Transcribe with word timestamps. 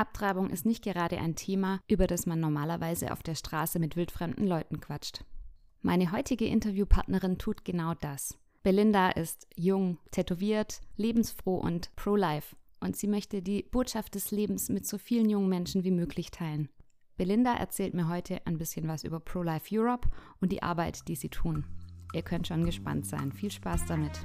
Abtreibung 0.00 0.48
ist 0.48 0.64
nicht 0.64 0.82
gerade 0.82 1.18
ein 1.18 1.36
Thema, 1.36 1.80
über 1.86 2.06
das 2.06 2.24
man 2.24 2.40
normalerweise 2.40 3.12
auf 3.12 3.22
der 3.22 3.34
Straße 3.34 3.78
mit 3.78 3.96
wildfremden 3.96 4.46
Leuten 4.46 4.80
quatscht. 4.80 5.24
Meine 5.82 6.10
heutige 6.10 6.46
Interviewpartnerin 6.46 7.36
tut 7.36 7.64
genau 7.64 7.92
das. 7.94 8.38
Belinda 8.62 9.10
ist 9.10 9.46
jung, 9.54 9.98
tätowiert, 10.10 10.80
lebensfroh 10.96 11.56
und 11.56 11.94
pro-life 11.96 12.56
und 12.80 12.96
sie 12.96 13.08
möchte 13.08 13.42
die 13.42 13.62
Botschaft 13.62 14.14
des 14.14 14.30
Lebens 14.30 14.70
mit 14.70 14.86
so 14.86 14.96
vielen 14.96 15.28
jungen 15.28 15.48
Menschen 15.48 15.84
wie 15.84 15.90
möglich 15.90 16.30
teilen. 16.30 16.70
Belinda 17.18 17.54
erzählt 17.54 17.92
mir 17.92 18.08
heute 18.08 18.40
ein 18.46 18.56
bisschen 18.56 18.88
was 18.88 19.04
über 19.04 19.20
Pro-Life 19.20 19.68
Europe 19.70 20.08
und 20.40 20.50
die 20.50 20.62
Arbeit, 20.62 21.06
die 21.08 21.16
sie 21.16 21.28
tun. 21.28 21.66
Ihr 22.14 22.22
könnt 22.22 22.46
schon 22.46 22.64
gespannt 22.64 23.06
sein. 23.06 23.32
Viel 23.32 23.50
Spaß 23.50 23.84
damit. 23.84 24.18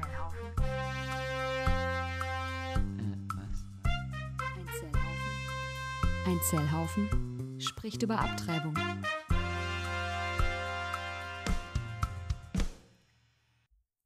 Ein 6.27 6.41
Zellhaufen 6.41 7.61
spricht 7.61 8.01
über 8.01 8.17
Abtreibung. 8.17 8.73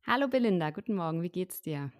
Hallo 0.05 0.27
Belinda, 0.27 0.71
guten 0.71 0.95
Morgen, 0.95 1.21
wie 1.21 1.29
geht's 1.29 1.61
dir? 1.61 1.93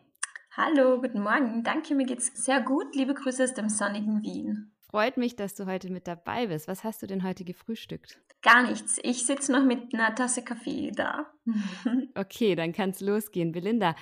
Hallo, 0.51 0.99
guten 0.99 1.21
Morgen. 1.23 1.63
Danke, 1.63 1.95
mir 1.95 2.05
geht's 2.05 2.43
sehr 2.43 2.59
gut. 2.59 2.93
Liebe 2.95 3.13
Grüße 3.13 3.45
aus 3.45 3.53
dem 3.53 3.69
sonnigen 3.69 4.21
Wien. 4.21 4.73
Freut 4.89 5.15
mich, 5.15 5.37
dass 5.37 5.55
du 5.55 5.67
heute 5.67 5.89
mit 5.89 6.05
dabei 6.05 6.47
bist. 6.47 6.67
Was 6.67 6.83
hast 6.83 7.01
du 7.01 7.07
denn 7.07 7.23
heute 7.23 7.45
gefrühstückt? 7.45 8.19
Gar 8.41 8.63
nichts. 8.63 8.99
Ich 9.03 9.25
sitze 9.25 9.53
noch 9.53 9.63
mit 9.63 9.93
einer 9.93 10.15
Tasse 10.15 10.43
Kaffee 10.43 10.91
da. 10.91 11.31
okay, 12.15 12.55
dann 12.55 12.73
kann's 12.73 12.99
losgehen. 12.99 13.53
Belinda, 13.53 13.95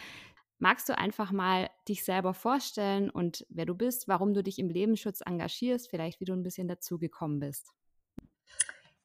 magst 0.60 0.90
du 0.90 0.98
einfach 0.98 1.32
mal 1.32 1.70
dich 1.88 2.04
selber 2.04 2.34
vorstellen 2.34 3.10
und 3.10 3.46
wer 3.50 3.66
du 3.66 3.76
bist, 3.76 4.08
warum 4.08 4.34
du 4.34 4.44
dich 4.44 4.60
im 4.60 4.70
Lebensschutz 4.70 5.22
engagierst, 5.26 5.90
vielleicht 5.90 6.20
wie 6.20 6.26
du 6.26 6.34
ein 6.34 6.44
bisschen 6.44 6.68
dazugekommen 6.68 7.40
bist? 7.40 7.74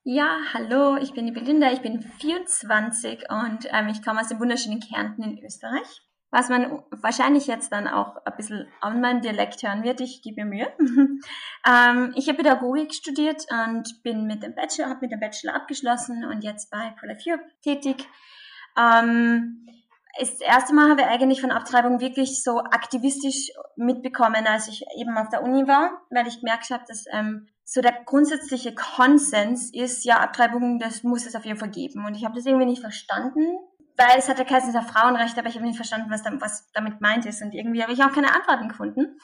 Ja, 0.04 0.38
hallo, 0.52 0.96
ich 0.96 1.12
bin 1.12 1.26
die 1.26 1.32
Belinda, 1.32 1.72
ich 1.72 1.80
bin 1.80 2.02
24 2.02 3.30
und 3.30 3.68
ähm, 3.70 3.88
ich 3.88 4.02
komme 4.02 4.20
aus 4.20 4.28
dem 4.28 4.40
wunderschönen 4.40 4.80
Kärnten 4.80 5.22
in 5.22 5.44
Österreich 5.44 6.02
was 6.32 6.48
man 6.48 6.82
wahrscheinlich 6.90 7.46
jetzt 7.46 7.70
dann 7.72 7.86
auch 7.86 8.16
ein 8.24 8.36
bisschen 8.36 8.66
an 8.80 9.02
meinem 9.02 9.20
Dialekt 9.20 9.62
hören 9.62 9.84
wird. 9.84 10.00
Ich 10.00 10.22
gebe 10.22 10.46
mir 10.46 10.46
Mühe. 10.46 10.72
ähm, 11.68 12.12
ich 12.16 12.26
habe 12.26 12.38
Pädagogik 12.38 12.94
studiert 12.94 13.44
und 13.50 14.02
bin 14.02 14.26
mit 14.26 14.42
dem 14.42 14.54
Bachelor, 14.54 14.88
habe 14.88 15.00
mit 15.02 15.12
dem 15.12 15.20
Bachelor 15.20 15.54
abgeschlossen 15.54 16.24
und 16.24 16.42
jetzt 16.42 16.70
bei 16.70 16.94
4 17.14 17.38
tätig. 17.62 18.08
Ähm, 18.78 19.68
das 20.18 20.40
erste 20.40 20.74
Mal 20.74 20.90
habe 20.90 21.02
ich 21.02 21.06
eigentlich 21.06 21.40
von 21.40 21.50
Abtreibung 21.50 22.00
wirklich 22.00 22.42
so 22.42 22.60
aktivistisch 22.60 23.50
mitbekommen, 23.76 24.46
als 24.46 24.68
ich 24.68 24.84
eben 24.98 25.16
auf 25.16 25.28
der 25.30 25.42
Uni 25.42 25.66
war, 25.66 26.02
weil 26.10 26.26
ich 26.26 26.40
gemerkt 26.40 26.70
habe, 26.70 26.84
dass 26.86 27.06
ähm, 27.10 27.48
so 27.64 27.80
der 27.80 27.92
grundsätzliche 28.04 28.74
Konsens 28.74 29.72
ist, 29.72 30.04
ja, 30.04 30.20
Abtreibung, 30.20 30.78
das 30.78 31.02
muss 31.02 31.26
es 31.26 31.34
auf 31.34 31.46
jeden 31.46 31.58
Fall 31.58 31.70
geben. 31.70 32.04
Und 32.04 32.14
ich 32.14 32.24
habe 32.24 32.34
das 32.34 32.44
irgendwie 32.44 32.66
nicht 32.66 32.82
verstanden, 32.82 33.58
weil 33.96 34.18
es 34.18 34.28
hat 34.28 34.38
ja 34.38 34.44
geheißen, 34.44 34.74
es 34.74 34.74
ist 34.74 34.90
Frauenrecht, 34.90 35.38
aber 35.38 35.48
ich 35.48 35.54
habe 35.54 35.64
nicht 35.64 35.76
verstanden, 35.76 36.10
was, 36.10 36.22
da, 36.22 36.32
was 36.40 36.70
damit 36.72 37.00
meint 37.00 37.24
ist. 37.24 37.40
Und 37.40 37.54
irgendwie 37.54 37.82
habe 37.82 37.92
ich 37.92 38.02
auch 38.02 38.12
keine 38.12 38.34
Antworten 38.34 38.68
gefunden. 38.68 39.18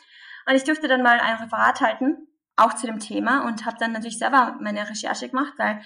Und 0.47 0.55
ich 0.55 0.64
durfte 0.64 0.89
dann 0.89 1.03
mal 1.03 1.20
ein 1.20 1.36
Referat 1.36 1.81
halten, 1.81 2.28
auch 2.56 2.75
zu 2.75 2.86
dem 2.86 3.00
Thema, 3.00 3.47
und 3.47 3.66
habe 3.66 3.77
dann 3.78 3.92
natürlich 3.92 4.19
selber 4.19 4.56
meine 4.61 4.89
Recherche 4.89 5.28
gemacht, 5.28 5.53
weil, 5.59 5.81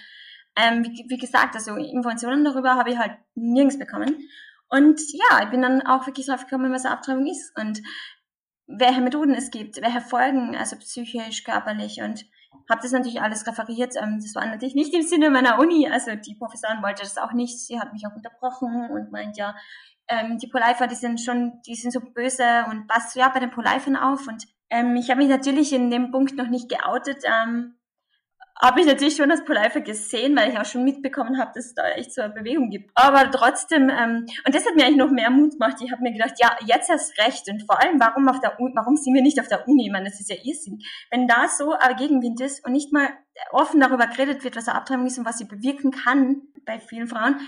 ähm, 0.55 0.85
wie, 0.85 1.05
wie 1.09 1.17
gesagt, 1.17 1.55
also 1.55 1.75
Informationen 1.75 2.45
darüber 2.45 2.75
habe 2.75 2.91
ich 2.91 2.97
halt 2.97 3.17
nirgends 3.35 3.77
bekommen. 3.77 4.15
Und 4.73 4.99
ja, 5.13 5.43
ich 5.43 5.51
bin 5.51 5.61
dann 5.61 5.85
auch 5.85 6.07
wirklich 6.07 6.25
drauf 6.25 6.45
gekommen, 6.45 6.73
was 6.73 6.87
Abtreibung 6.87 7.27
ist 7.27 7.55
und 7.59 7.83
welche 8.65 9.01
Methoden 9.01 9.35
es 9.35 9.51
gibt, 9.51 9.79
welche 9.79 10.01
Folgen, 10.01 10.55
also 10.55 10.75
psychisch, 10.77 11.43
körperlich 11.43 12.01
und 12.01 12.25
habe 12.67 12.81
das 12.81 12.91
natürlich 12.91 13.21
alles 13.21 13.45
referiert. 13.45 13.93
Ähm, 14.01 14.19
das 14.19 14.33
war 14.33 14.47
natürlich 14.47 14.73
nicht 14.73 14.91
im 14.95 15.03
Sinne 15.03 15.29
meiner 15.29 15.59
Uni. 15.59 15.87
Also 15.87 16.15
die 16.15 16.33
Professorin 16.33 16.81
wollte 16.81 17.03
das 17.03 17.19
auch 17.19 17.33
nicht. 17.33 17.59
Sie 17.59 17.79
hat 17.79 17.93
mich 17.93 18.07
auch 18.07 18.15
unterbrochen 18.15 18.89
und 18.89 19.11
meint 19.11 19.37
ja, 19.37 19.55
ähm, 20.07 20.39
die 20.39 20.47
Polifer, 20.47 20.87
die 20.87 20.95
sind 20.95 21.21
schon, 21.21 21.61
die 21.67 21.75
sind 21.75 21.91
so 21.91 21.99
böse 21.99 22.65
und 22.71 22.87
passt 22.87 23.15
ja 23.15 23.29
bei 23.29 23.39
den 23.39 23.51
Polifern 23.51 23.95
auf. 23.95 24.27
Und 24.27 24.47
ähm, 24.71 24.95
ich 24.95 25.11
habe 25.11 25.19
mich 25.19 25.29
natürlich 25.29 25.71
in 25.71 25.91
dem 25.91 26.09
Punkt 26.09 26.35
noch 26.35 26.47
nicht 26.47 26.67
geoutet. 26.67 27.23
Habe 28.61 28.81
ich 28.81 28.85
natürlich 28.85 29.15
schon 29.15 29.31
als 29.31 29.43
Polyfer 29.43 29.81
gesehen, 29.81 30.35
weil 30.35 30.51
ich 30.51 30.57
auch 30.57 30.65
schon 30.65 30.83
mitbekommen 30.83 31.39
habe, 31.39 31.51
dass 31.55 31.65
es 31.65 31.73
da 31.73 31.87
echt 31.89 32.13
so 32.13 32.21
eine 32.21 32.33
Bewegung 32.33 32.69
gibt. 32.69 32.91
Aber 32.93 33.29
trotzdem, 33.31 33.89
ähm, 33.89 34.25
und 34.45 34.55
das 34.55 34.65
hat 34.65 34.75
mir 34.75 34.85
eigentlich 34.85 34.97
noch 34.97 35.09
mehr 35.09 35.31
Mut 35.31 35.53
gemacht. 35.53 35.77
Ich 35.83 35.91
habe 35.91 36.03
mir 36.03 36.13
gedacht, 36.13 36.35
ja, 36.37 36.55
jetzt 36.65 36.89
hast 36.89 37.17
recht. 37.17 37.49
Und 37.49 37.63
vor 37.63 37.81
allem, 37.81 37.99
warum 37.99 38.29
auf 38.29 38.39
der 38.39 38.55
warum 38.57 38.95
sind 38.95 39.13
wir 39.13 39.21
nicht 39.21 39.39
auf 39.39 39.47
der 39.47 39.67
Uni? 39.67 39.87
Ich 39.87 39.91
meine, 39.91 40.09
das 40.09 40.19
ist 40.19 40.29
ja 40.29 40.35
Irrsinn. 40.43 40.79
Wenn 41.09 41.27
da 41.27 41.47
so 41.47 41.73
ein 41.73 41.95
Gegenwind 41.95 42.41
ist 42.41 42.63
und 42.65 42.73
nicht 42.73 42.93
mal 42.93 43.09
offen 43.51 43.79
darüber 43.79 44.07
geredet 44.07 44.43
wird, 44.43 44.55
was 44.55 44.67
eine 44.67 44.77
Abtreibung 44.77 45.07
ist 45.07 45.17
und 45.17 45.25
was 45.25 45.39
sie 45.39 45.45
bewirken 45.45 45.91
kann 45.91 46.43
bei 46.65 46.79
vielen 46.79 47.07
Frauen, 47.07 47.39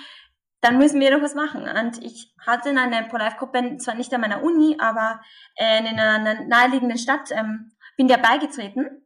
dann 0.62 0.80
müssen 0.80 1.00
wir 1.00 1.12
doch 1.12 1.22
was 1.22 1.36
machen. 1.36 1.68
Und 1.68 2.04
ich 2.04 2.34
hatte 2.40 2.70
in 2.70 2.80
einer 2.80 3.04
Pro-Life-Gruppe, 3.04 3.78
zwar 3.78 3.94
nicht 3.94 4.12
an 4.14 4.22
meiner 4.22 4.42
Uni, 4.42 4.78
aber 4.80 5.22
in 5.58 5.86
einer 6.00 6.46
naheliegenden 6.48 6.98
Stadt, 6.98 7.30
ähm, 7.32 7.72
bin 7.96 8.08
der 8.08 8.18
beigetreten 8.18 9.05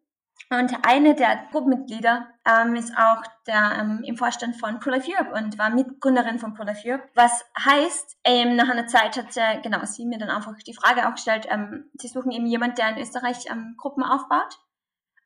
und 0.52 0.74
eine 0.88 1.14
der 1.14 1.48
Gruppenmitglieder 1.52 2.28
ähm, 2.44 2.76
ist 2.76 2.98
auch 2.98 3.22
der, 3.46 3.78
ähm, 3.80 4.02
im 4.04 4.18
Vorstand 4.18 4.56
von 4.56 4.80
Pro-Life 4.80 5.08
Europe 5.12 5.32
und 5.34 5.60
war 5.60 5.70
Mitgründerin 5.70 6.40
von 6.40 6.56
Pro-Life 6.56 6.82
Europe. 6.88 7.08
Was 7.14 7.46
heißt, 7.64 8.18
ähm, 8.24 8.56
nach 8.56 8.68
einer 8.68 8.88
Zeit 8.88 9.16
hat 9.16 9.32
sie, 9.32 9.42
genau, 9.62 9.86
sie 9.86 10.08
mir 10.08 10.18
dann 10.18 10.32
einfach 10.32 10.56
die 10.66 10.74
Frage 10.74 11.08
auch 11.08 11.14
gestellt, 11.14 11.46
ähm, 11.50 11.92
sie 11.94 12.08
suchen 12.08 12.32
eben 12.32 12.48
jemand, 12.48 12.80
der 12.80 12.90
in 12.90 12.98
Österreich 12.98 13.46
ähm, 13.52 13.76
Gruppen 13.78 14.04
aufbaut. 14.04 14.58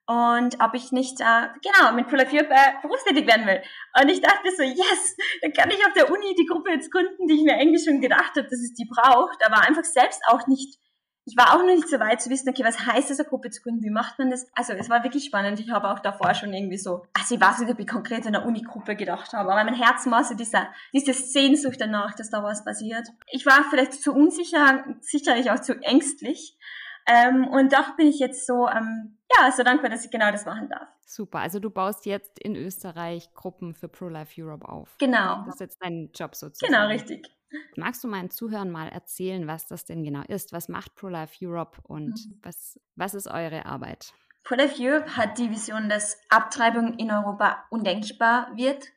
Und 0.05 0.61
ob 0.61 0.73
ich 0.73 0.91
nicht, 0.91 1.21
äh, 1.21 1.47
genau, 1.63 1.93
mit 1.93 2.09
Pro-Life 2.09 2.35
Europe 2.35 2.53
äh, 2.53 2.81
berufstätig 2.81 3.25
werden 3.25 3.47
will. 3.47 3.61
Und 4.01 4.09
ich 4.09 4.19
dachte 4.19 4.49
so, 4.57 4.63
yes, 4.63 5.15
dann 5.41 5.53
kann 5.53 5.69
ich 5.69 5.85
auf 5.85 5.93
der 5.93 6.11
Uni 6.11 6.35
die 6.37 6.45
Gruppe 6.45 6.71
jetzt 6.71 6.91
gründen, 6.91 7.27
die 7.27 7.35
ich 7.35 7.43
mir 7.43 7.53
eigentlich 7.53 7.85
schon 7.85 8.01
gedacht 8.01 8.31
habe, 8.35 8.43
dass 8.43 8.59
es 8.59 8.73
die 8.73 8.89
braucht, 8.93 9.37
aber 9.45 9.61
einfach 9.61 9.85
selbst 9.85 10.21
auch 10.27 10.45
nicht 10.47 10.77
ich 11.25 11.37
war 11.37 11.53
auch 11.53 11.59
noch 11.59 11.73
nicht 11.73 11.87
so 11.87 11.99
weit 11.99 12.21
zu 12.21 12.29
wissen, 12.29 12.49
okay, 12.49 12.63
was 12.63 12.85
heißt 12.85 13.09
es, 13.09 13.19
eine 13.19 13.29
Gruppe 13.29 13.49
zu 13.49 13.61
gründen, 13.61 13.83
wie 13.83 13.89
macht 13.89 14.19
man 14.19 14.29
das? 14.29 14.47
Also 14.53 14.73
es 14.73 14.89
war 14.89 15.03
wirklich 15.03 15.23
spannend. 15.23 15.59
Ich 15.59 15.71
habe 15.71 15.89
auch 15.89 15.99
davor 15.99 16.33
schon 16.33 16.53
irgendwie 16.53 16.77
so, 16.77 17.05
also 17.13 17.35
ich 17.35 17.41
weiß 17.41 17.59
nicht, 17.59 17.71
ob 17.71 17.79
ich 17.79 17.87
konkret 17.87 18.25
in 18.25 18.35
einer 18.35 18.45
Uni-Gruppe 18.45 18.95
gedacht 18.95 19.31
habe, 19.33 19.51
aber 19.51 19.63
mein 19.63 19.75
Herz 19.75 20.05
war 20.07 20.23
so 20.23 20.35
dieser, 20.35 20.67
diese 20.93 21.13
Sehnsucht 21.13 21.79
danach, 21.79 22.13
dass 22.15 22.29
da 22.29 22.43
was 22.43 22.65
passiert. 22.65 23.07
Ich 23.31 23.45
war 23.45 23.63
vielleicht 23.69 23.93
zu 23.93 24.13
unsicher, 24.13 24.83
sicherlich 24.99 25.49
auch 25.49 25.59
zu 25.59 25.79
ängstlich. 25.81 26.57
Ähm, 27.05 27.47
und 27.47 27.73
doch 27.73 27.95
bin 27.95 28.07
ich 28.07 28.19
jetzt 28.19 28.45
so, 28.45 28.67
ähm, 28.67 29.17
ja, 29.37 29.51
so 29.51 29.63
dankbar, 29.63 29.89
dass 29.89 30.05
ich 30.05 30.11
genau 30.11 30.31
das 30.31 30.45
machen 30.45 30.69
darf. 30.69 30.87
Super, 31.05 31.39
also 31.39 31.59
du 31.59 31.69
baust 31.69 32.05
jetzt 32.05 32.39
in 32.39 32.55
Österreich 32.55 33.33
Gruppen 33.33 33.75
für 33.75 33.87
Pro-Life 33.87 34.41
Europe 34.41 34.67
auf. 34.67 34.95
Genau. 34.99 35.43
Das 35.45 35.55
ist 35.55 35.61
jetzt 35.61 35.77
dein 35.81 36.11
Job 36.13 36.35
sozusagen. 36.35 36.73
Genau, 36.73 36.87
richtig. 36.87 37.29
Magst 37.75 38.03
du 38.03 38.07
meinen 38.07 38.29
Zuhörern 38.29 38.71
mal 38.71 38.89
erzählen, 38.89 39.47
was 39.47 39.67
das 39.67 39.85
denn 39.85 40.03
genau 40.03 40.23
ist? 40.27 40.53
Was 40.53 40.69
macht 40.69 40.95
ProLife 40.95 41.45
Europe 41.45 41.79
und 41.83 42.25
mhm. 42.25 42.39
was, 42.43 42.79
was 42.95 43.13
ist 43.13 43.27
eure 43.27 43.65
Arbeit? 43.65 44.13
ProLife 44.43 44.75
Europe 44.81 45.15
hat 45.15 45.37
die 45.37 45.49
Vision, 45.49 45.89
dass 45.89 46.17
Abtreibung 46.29 46.95
in 46.95 47.11
Europa 47.11 47.63
undenkbar 47.69 48.51
wird. 48.55 48.87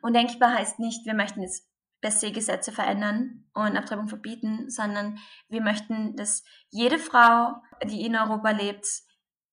Undenkbar 0.00 0.54
heißt 0.54 0.78
nicht, 0.78 1.06
wir 1.06 1.14
möchten 1.14 1.42
jetzt 1.42 1.68
per 2.00 2.10
se 2.10 2.32
Gesetze 2.32 2.72
verändern 2.72 3.44
und 3.54 3.76
Abtreibung 3.76 4.08
verbieten, 4.08 4.68
sondern 4.68 5.18
wir 5.48 5.62
möchten, 5.62 6.16
dass 6.16 6.44
jede 6.70 6.98
Frau, 6.98 7.62
die 7.84 8.04
in 8.04 8.16
Europa 8.16 8.50
lebt, 8.50 8.86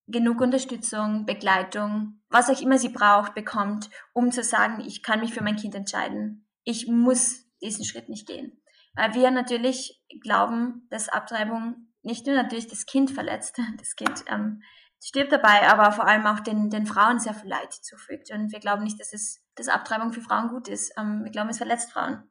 genug 0.08 0.42
Unterstützung, 0.42 1.26
Begleitung, 1.26 2.22
was 2.30 2.50
auch 2.50 2.60
immer 2.60 2.80
sie 2.80 2.90
braucht, 2.90 3.36
bekommt, 3.36 3.90
um 4.14 4.32
zu 4.32 4.44
sagen, 4.44 4.84
ich 4.86 5.04
kann 5.04 5.20
mich 5.20 5.34
für 5.34 5.44
mein 5.44 5.56
Kind 5.56 5.76
entscheiden. 5.76 6.48
Ich 6.64 6.88
muss 6.88 7.46
diesen 7.62 7.86
Schritt 7.86 8.10
nicht 8.10 8.28
gehen. 8.28 8.62
Weil 8.96 9.14
wir 9.14 9.32
natürlich 9.32 10.02
glauben, 10.22 10.88
dass 10.90 11.10
Abtreibung 11.10 11.88
nicht 12.02 12.26
nur 12.26 12.36
natürlich 12.36 12.68
das 12.68 12.86
Kind 12.86 13.12
verletzt, 13.12 13.60
das 13.78 13.96
Kind 13.96 14.24
ähm, 14.28 14.62
stirbt 15.02 15.32
dabei, 15.32 15.70
aber 15.70 15.92
vor 15.92 16.08
allem 16.08 16.26
auch 16.26 16.40
den, 16.40 16.70
den 16.70 16.86
Frauen 16.86 17.20
sehr 17.20 17.34
viel 17.34 17.50
Leid 17.50 17.74
zufügt. 17.74 18.32
Und 18.32 18.52
wir 18.52 18.60
glauben 18.60 18.84
nicht, 18.84 19.00
dass 19.00 19.14
es 19.14 19.42
dass 19.60 19.68
Abtreibung 19.68 20.14
für 20.14 20.22
Frauen 20.22 20.48
gut 20.48 20.68
ist. 20.68 20.94
Ähm, 20.98 21.24
wir 21.24 21.32
glauben, 21.32 21.50
es 21.50 21.58
verletzt 21.58 21.92
Frauen 21.92 22.24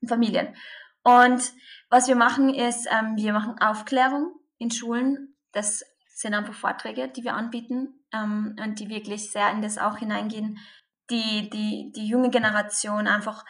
und 0.00 0.08
Familien. 0.08 0.54
Und 1.02 1.52
was 1.88 2.06
wir 2.06 2.16
machen 2.16 2.52
ist, 2.52 2.86
ähm, 2.90 3.16
wir 3.16 3.32
machen 3.32 3.58
Aufklärung 3.60 4.34
in 4.58 4.70
Schulen. 4.70 5.36
Das 5.52 5.84
sind 6.08 6.34
einfach 6.34 6.54
Vorträge, 6.54 7.08
die 7.08 7.24
wir 7.24 7.34
anbieten 7.34 8.04
ähm, 8.12 8.56
und 8.62 8.78
die 8.78 8.88
wirklich 8.88 9.30
sehr 9.30 9.50
in 9.50 9.62
das 9.62 9.78
auch 9.78 9.98
hineingehen, 9.98 10.58
die, 11.10 11.48
die, 11.50 11.92
die 11.94 12.06
junge 12.06 12.30
Generation 12.30 13.06
einfach 13.06 13.44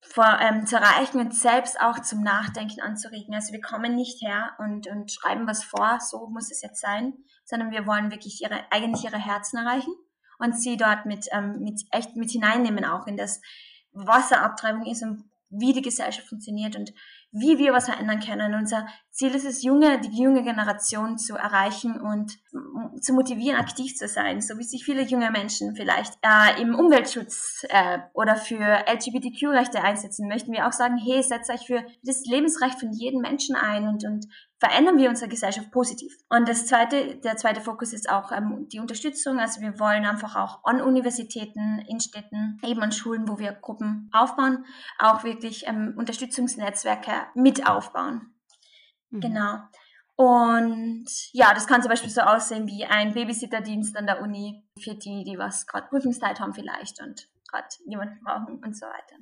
vor, 0.00 0.38
ähm, 0.40 0.66
zu 0.66 0.76
erreichen 0.76 1.20
und 1.20 1.34
selbst 1.34 1.80
auch 1.80 2.00
zum 2.00 2.22
Nachdenken 2.22 2.80
anzuregen. 2.80 3.34
Also 3.34 3.52
wir 3.52 3.60
kommen 3.60 3.94
nicht 3.94 4.22
her 4.22 4.52
und, 4.58 4.86
und 4.88 5.12
schreiben 5.12 5.46
was 5.46 5.62
vor, 5.62 5.98
so 6.00 6.26
muss 6.28 6.50
es 6.50 6.62
jetzt 6.62 6.80
sein, 6.80 7.14
sondern 7.44 7.70
wir 7.70 7.86
wollen 7.86 8.10
wirklich 8.10 8.40
ihre, 8.42 8.60
eigentlich 8.70 9.04
ihre 9.04 9.18
Herzen 9.18 9.58
erreichen 9.58 9.92
und 10.38 10.58
sie 10.58 10.76
dort 10.76 11.06
mit, 11.06 11.26
ähm, 11.32 11.60
mit 11.60 11.82
echt 11.90 12.16
mit 12.16 12.30
hineinnehmen 12.30 12.84
auch 12.84 13.06
in 13.06 13.16
das, 13.16 13.40
was 13.92 14.32
eine 14.32 14.42
Abtreibung 14.42 14.86
ist 14.86 15.02
und 15.02 15.24
wie 15.50 15.72
die 15.72 15.82
Gesellschaft 15.82 16.28
funktioniert 16.28 16.76
und 16.76 16.92
wie 17.32 17.58
wir 17.58 17.72
was 17.72 17.86
verändern 17.86 18.20
können. 18.20 18.54
Unser 18.54 18.86
Ziel 19.10 19.34
ist 19.34 19.44
es, 19.44 19.62
junge, 19.62 20.00
die 20.00 20.22
junge 20.22 20.42
Generation 20.42 21.16
zu 21.16 21.36
erreichen 21.36 22.00
und 22.00 22.38
zu 23.00 23.12
motivieren, 23.12 23.58
aktiv 23.58 23.94
zu 23.96 24.08
sein, 24.08 24.40
so 24.40 24.58
wie 24.58 24.64
sich 24.64 24.84
viele 24.84 25.02
junge 25.02 25.30
Menschen 25.30 25.74
vielleicht 25.76 26.18
äh, 26.22 26.60
im 26.60 26.74
Umweltschutz 26.74 27.64
äh, 27.68 27.98
oder 28.14 28.36
für 28.36 28.84
LGBTQ-Rechte 28.86 29.82
einsetzen, 29.82 30.28
möchten 30.28 30.52
wir 30.52 30.66
auch 30.66 30.72
sagen, 30.72 30.96
hey, 30.98 31.22
setzt 31.22 31.50
euch 31.50 31.66
für 31.66 31.84
das 32.02 32.24
Lebensrecht 32.24 32.80
von 32.80 32.92
jedem 32.92 33.20
Menschen 33.20 33.54
ein 33.54 33.86
und, 33.86 34.04
und 34.04 34.26
verändern 34.60 34.98
wir 34.98 35.08
unsere 35.08 35.30
Gesellschaft 35.30 35.70
positiv. 35.70 36.16
Und 36.28 36.46
das 36.46 36.66
zweite, 36.66 37.16
der 37.16 37.36
zweite 37.38 37.62
Fokus 37.62 37.94
ist 37.94 38.10
auch 38.10 38.30
ähm, 38.30 38.68
die 38.68 38.78
Unterstützung. 38.78 39.40
Also 39.40 39.62
wir 39.62 39.80
wollen 39.80 40.04
einfach 40.04 40.36
auch 40.36 40.62
an 40.64 40.82
Universitäten, 40.82 41.78
in 41.88 41.98
Städten, 41.98 42.60
eben 42.62 42.82
an 42.82 42.92
Schulen, 42.92 43.26
wo 43.26 43.38
wir 43.38 43.52
Gruppen 43.52 44.10
aufbauen, 44.12 44.66
auch 44.98 45.24
wirklich 45.24 45.66
ähm, 45.66 45.94
Unterstützungsnetzwerke 45.96 47.12
mit 47.34 47.66
aufbauen. 47.66 48.34
Mhm. 49.08 49.20
Genau. 49.20 49.58
Und 50.14 51.06
ja, 51.32 51.54
das 51.54 51.66
kann 51.66 51.80
zum 51.80 51.88
Beispiel 51.88 52.10
so 52.10 52.20
aussehen 52.20 52.66
wie 52.66 52.84
ein 52.84 53.14
Babysitterdienst 53.14 53.96
an 53.96 54.06
der 54.06 54.20
Uni 54.20 54.62
für 54.78 54.94
die, 54.94 55.24
die 55.24 55.38
was 55.38 55.66
gerade 55.66 55.88
Prüfungszeit 55.88 56.38
haben 56.38 56.52
vielleicht 56.52 57.00
und 57.00 57.30
gerade 57.48 57.68
jemanden 57.86 58.22
brauchen 58.22 58.62
und 58.62 58.76
so 58.76 58.84
weiter. 58.84 59.16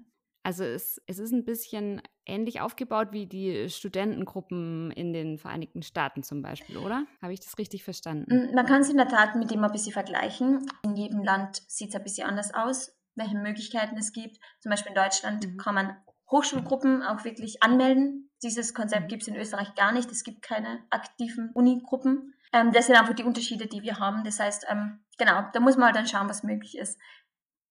Also 0.49 0.65
es, 0.65 0.99
es 1.07 1.19
ist 1.19 1.31
ein 1.33 1.45
bisschen 1.45 2.01
ähnlich 2.25 2.63
aufgebaut 2.63 3.09
wie 3.11 3.27
die 3.27 3.69
Studentengruppen 3.69 4.91
in 4.93 5.13
den 5.13 5.37
Vereinigten 5.37 5.83
Staaten 5.83 6.23
zum 6.23 6.41
Beispiel, 6.41 6.79
oder? 6.79 7.05
Habe 7.21 7.35
ich 7.35 7.41
das 7.41 7.59
richtig 7.59 7.85
verstanden? 7.85 8.35
Mm, 8.35 8.55
man 8.55 8.65
kann 8.65 8.81
es 8.81 8.89
in 8.89 8.97
der 8.97 9.09
Tat 9.09 9.37
mit 9.37 9.51
dem 9.51 9.63
ein 9.63 9.71
bisschen 9.71 9.93
vergleichen. 9.93 10.67
In 10.83 10.97
jedem 10.97 11.23
Land 11.23 11.61
sieht 11.67 11.91
es 11.91 11.97
ein 11.97 12.03
bisschen 12.03 12.27
anders 12.27 12.55
aus, 12.55 12.97
welche 13.15 13.37
Möglichkeiten 13.37 13.99
es 13.99 14.15
gibt. 14.15 14.39
Zum 14.61 14.71
Beispiel 14.71 14.93
in 14.93 14.95
Deutschland 14.95 15.47
mhm. 15.47 15.59
kann 15.59 15.75
man 15.75 15.95
Hochschulgruppen 16.31 17.03
auch 17.03 17.27
wirklich 17.27 17.63
anmelden. 17.63 18.31
Dieses 18.43 18.73
Konzept 18.73 19.03
mhm. 19.03 19.09
gibt 19.09 19.25
es 19.25 19.29
in 19.29 19.37
Österreich 19.37 19.75
gar 19.75 19.93
nicht. 19.93 20.11
Es 20.11 20.25
gibt 20.25 20.41
keine 20.41 20.79
aktiven 20.89 21.51
Unigruppen. 21.53 22.33
Ähm, 22.55 22.73
das 22.73 22.87
sind 22.87 22.97
einfach 22.97 23.13
die 23.13 23.25
Unterschiede, 23.25 23.67
die 23.67 23.83
wir 23.83 23.99
haben. 23.99 24.25
Das 24.25 24.41
heißt, 24.41 24.65
ähm, 24.71 25.01
genau, 25.19 25.43
da 25.53 25.61
muss 25.61 25.77
man 25.77 25.89
halt 25.89 25.97
dann 25.97 26.07
schauen, 26.07 26.31
was 26.31 26.43
möglich 26.43 26.79
ist. 26.79 26.99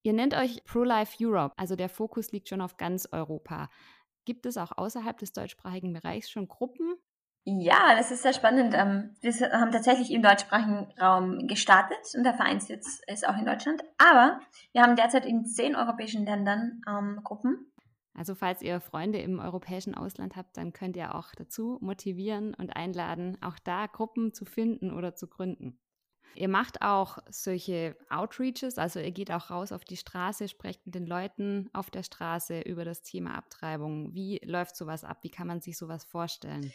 Ihr 0.08 0.14
nennt 0.14 0.34
euch 0.34 0.64
Pro-Life 0.64 1.18
Europe, 1.22 1.54
also 1.58 1.76
der 1.76 1.90
Fokus 1.90 2.32
liegt 2.32 2.48
schon 2.48 2.62
auf 2.62 2.78
ganz 2.78 3.10
Europa. 3.12 3.70
Gibt 4.24 4.46
es 4.46 4.56
auch 4.56 4.72
außerhalb 4.78 5.18
des 5.18 5.34
deutschsprachigen 5.34 5.92
Bereichs 5.92 6.30
schon 6.30 6.48
Gruppen? 6.48 6.96
Ja, 7.44 7.94
das 7.98 8.12
ist 8.12 8.24
sehr 8.24 8.32
spannend. 8.32 8.74
Ähm, 8.74 9.18
wir 9.20 9.34
haben 9.52 9.74
tatsächlich 9.74 10.10
im 10.12 10.22
deutschsprachigen 10.22 10.94
Raum 10.98 11.46
gestartet 11.48 12.00
und 12.16 12.24
der 12.24 12.36
Vereinssitz 12.36 13.02
ist 13.08 13.28
auch 13.28 13.38
in 13.38 13.46
Deutschland. 13.46 13.84
Aber 13.98 14.40
wir 14.72 14.82
haben 14.82 14.96
derzeit 14.96 15.26
in 15.26 15.46
zehn 15.46 15.76
europäischen 15.76 16.26
Ländern 16.26 16.82
ähm, 16.88 17.20
Gruppen 17.26 17.70
also 18.18 18.34
falls 18.34 18.64
ihr 18.64 18.80
Freunde 18.80 19.20
im 19.20 19.38
europäischen 19.38 19.94
Ausland 19.94 20.36
habt, 20.36 20.58
dann 20.58 20.74
könnt 20.74 20.98
ihr 20.98 21.14
auch 21.14 21.36
dazu 21.36 21.78
motivieren 21.82 22.56
und 22.56 22.76
einladen, 22.76 23.38
auch 23.42 23.60
da 23.64 23.86
Gruppen 23.86 24.34
zu 24.34 24.44
finden 24.44 24.92
oder 24.92 25.14
zu 25.14 25.28
gründen. 25.28 25.78
Ihr 26.36 26.50
macht 26.50 26.82
auch 26.82 27.18
solche 27.30 27.96
Outreaches, 28.10 28.78
also 28.78 29.00
ihr 29.00 29.12
geht 29.12 29.32
auch 29.32 29.50
raus 29.50 29.72
auf 29.72 29.86
die 29.86 29.98
Straße, 29.98 30.48
sprecht 30.48 30.86
mit 30.86 30.96
den 30.96 31.08
Leuten 31.08 31.70
auf 31.74 31.90
der 31.90 32.04
Straße 32.04 32.62
über 32.62 32.86
das 32.86 33.02
Thema 33.02 33.36
Abtreibung. 33.36 34.14
Wie 34.14 34.40
läuft 34.44 34.76
sowas 34.76 35.04
ab? 35.04 35.20
Wie 35.22 35.32
kann 35.32 35.48
man 35.48 35.62
sich 35.62 35.78
sowas 35.78 36.04
vorstellen? 36.04 36.72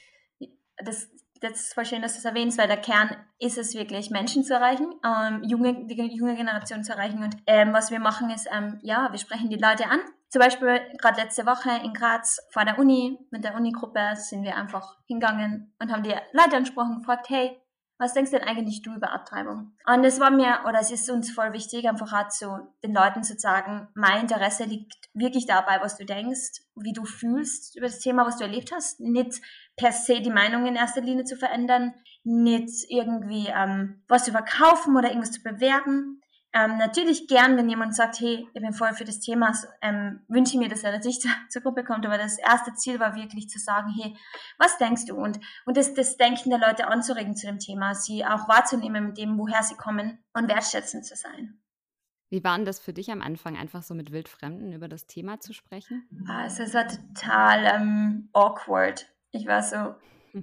Das, 0.79 1.09
das 1.41 1.53
ist 1.53 1.75
voll 1.75 1.85
schön, 1.85 2.03
dass 2.03 2.15
du 2.15 2.19
es 2.19 2.25
erwähnst, 2.25 2.59
weil 2.59 2.67
der 2.67 2.81
Kern 2.81 3.17
ist 3.39 3.59
es 3.59 3.75
wirklich, 3.75 4.11
Menschen 4.11 4.43
zu 4.43 4.55
erreichen, 4.55 4.93
ähm, 5.05 5.45
junge, 5.45 5.87
die 5.87 6.17
junge 6.17 6.35
Generation 6.35 6.83
zu 6.83 6.93
erreichen. 6.93 7.23
Und 7.23 7.37
ähm, 7.47 7.73
was 7.73 7.91
wir 7.91 8.01
machen 8.01 8.31
ist, 8.31 8.49
ähm, 8.53 8.81
ja, 8.83 9.13
wir 9.13 9.19
sprechen 9.19 9.51
die 9.51 9.57
Leute 9.57 9.87
an, 9.89 10.01
zum 10.33 10.41
Beispiel 10.41 10.81
gerade 10.97 11.21
letzte 11.21 11.45
Woche 11.45 11.71
in 11.85 11.93
Graz 11.93 12.41
vor 12.51 12.65
der 12.65 12.79
Uni, 12.79 13.19
mit 13.31 13.45
der 13.45 13.55
Unigruppe 13.55 14.17
sind 14.17 14.45
wir 14.45 14.57
einfach 14.57 14.97
hingegangen 15.07 15.75
und 15.79 15.93
haben 15.93 16.03
die 16.03 16.15
Leute 16.33 16.57
angesprochen, 16.57 17.01
gefragt, 17.01 17.29
hey, 17.29 17.61
was 17.99 18.15
denkst 18.15 18.33
denn 18.33 18.43
eigentlich 18.43 18.83
du 18.83 18.95
über 18.95 19.13
Abtreibung? 19.13 19.73
Und 19.87 20.05
es 20.05 20.19
war 20.19 20.31
mir, 20.31 20.61
oder 20.69 20.81
es 20.81 20.91
ist 20.91 21.11
uns 21.11 21.31
voll 21.31 21.53
wichtig, 21.53 21.89
einfach 21.89 22.13
auch 22.13 22.29
zu 22.29 22.47
den 22.83 22.95
Leuten 22.95 23.23
zu 23.23 23.39
sagen, 23.39 23.89
mein 23.95 24.23
Interesse 24.23 24.65
liegt 24.65 25.09
wirklich 25.15 25.47
dabei, 25.47 25.81
was 25.81 25.97
du 25.97 26.05
denkst, 26.05 26.63
wie 26.75 26.93
du 26.93 27.05
fühlst 27.05 27.77
über 27.77 27.87
das 27.87 28.01
Thema, 28.01 28.27
was 28.27 28.39
du 28.39 28.45
erlebt 28.45 28.73
hast. 28.73 29.01
Nicht 29.01 29.41
per 29.77 29.93
se 29.93 30.21
die 30.21 30.31
Meinung 30.31 30.67
in 30.67 30.75
erster 30.75 31.01
Linie 31.01 31.25
zu 31.25 31.37
verändern, 31.37 31.95
nicht 32.25 32.87
irgendwie 32.89 33.49
ähm, 33.49 34.03
was 34.09 34.25
zu 34.25 34.33
verkaufen 34.33 34.97
oder 34.97 35.09
irgendwas 35.09 35.33
zu 35.33 35.43
bewerben, 35.43 36.22
ähm, 36.55 36.77
natürlich 36.77 37.29
gern, 37.29 37.57
wenn 37.57 37.69
jemand 37.69 37.95
sagt, 37.95 38.21
hey, 38.21 38.47
ich 38.53 38.61
bin 38.61 38.73
voll 38.75 38.93
für 38.93 39.05
das 39.05 39.21
Thema, 39.21 39.53
ähm, 39.81 40.21
wünsche 40.29 40.55
ich 40.55 40.59
mir, 40.59 40.69
dass 40.69 40.85
er 40.85 40.93
natürlich 40.93 41.21
zur 41.49 41.63
Gruppe 41.63 41.83
kommt. 41.85 42.05
Aber 42.05 42.19
das 42.19 42.39
erste 42.39 42.75
Ziel 42.75 43.01
war 43.01 43.15
wirklich 43.15 43.49
zu 43.49 43.59
sagen, 43.59 43.93
hey, 43.99 44.17
was 44.59 44.77
denkst 44.79 45.07
du? 45.07 45.17
Und, 45.17 45.41
und 45.65 45.77
das, 45.77 45.95
das 45.95 46.17
Denken 46.17 46.51
der 46.51 46.59
Leute 46.59 46.89
anzuregen 46.89 47.37
zu 47.37 47.47
dem 47.47 47.59
Thema, 47.59 47.95
sie 47.95 48.25
auch 48.25 48.49
wahrzunehmen 48.49 49.07
mit 49.07 49.19
dem, 49.19 49.39
woher 49.39 49.63
sie 49.63 49.77
kommen 49.77 50.19
und 50.35 50.49
wertschätzend 50.49 51.07
zu 51.07 51.17
sein. 51.17 51.59
Wie 52.29 52.45
war 52.45 52.57
denn 52.57 52.65
das 52.65 52.81
für 52.81 52.95
dich 52.95 53.11
am 53.11 53.21
Anfang, 53.21 53.57
einfach 53.57 53.83
so 53.83 53.95
mit 53.95 54.11
Wildfremden 54.11 54.73
über 54.73 54.89
das 54.89 55.07
Thema 55.07 55.41
zu 55.41 55.53
sprechen? 55.53 56.07
Also 56.27 56.63
es 56.63 56.73
war 56.75 56.87
total 56.89 57.67
ähm, 57.67 58.31
awkward. 58.33 59.07
Ich 59.33 59.47
war 59.47 59.63
so, 59.63 59.95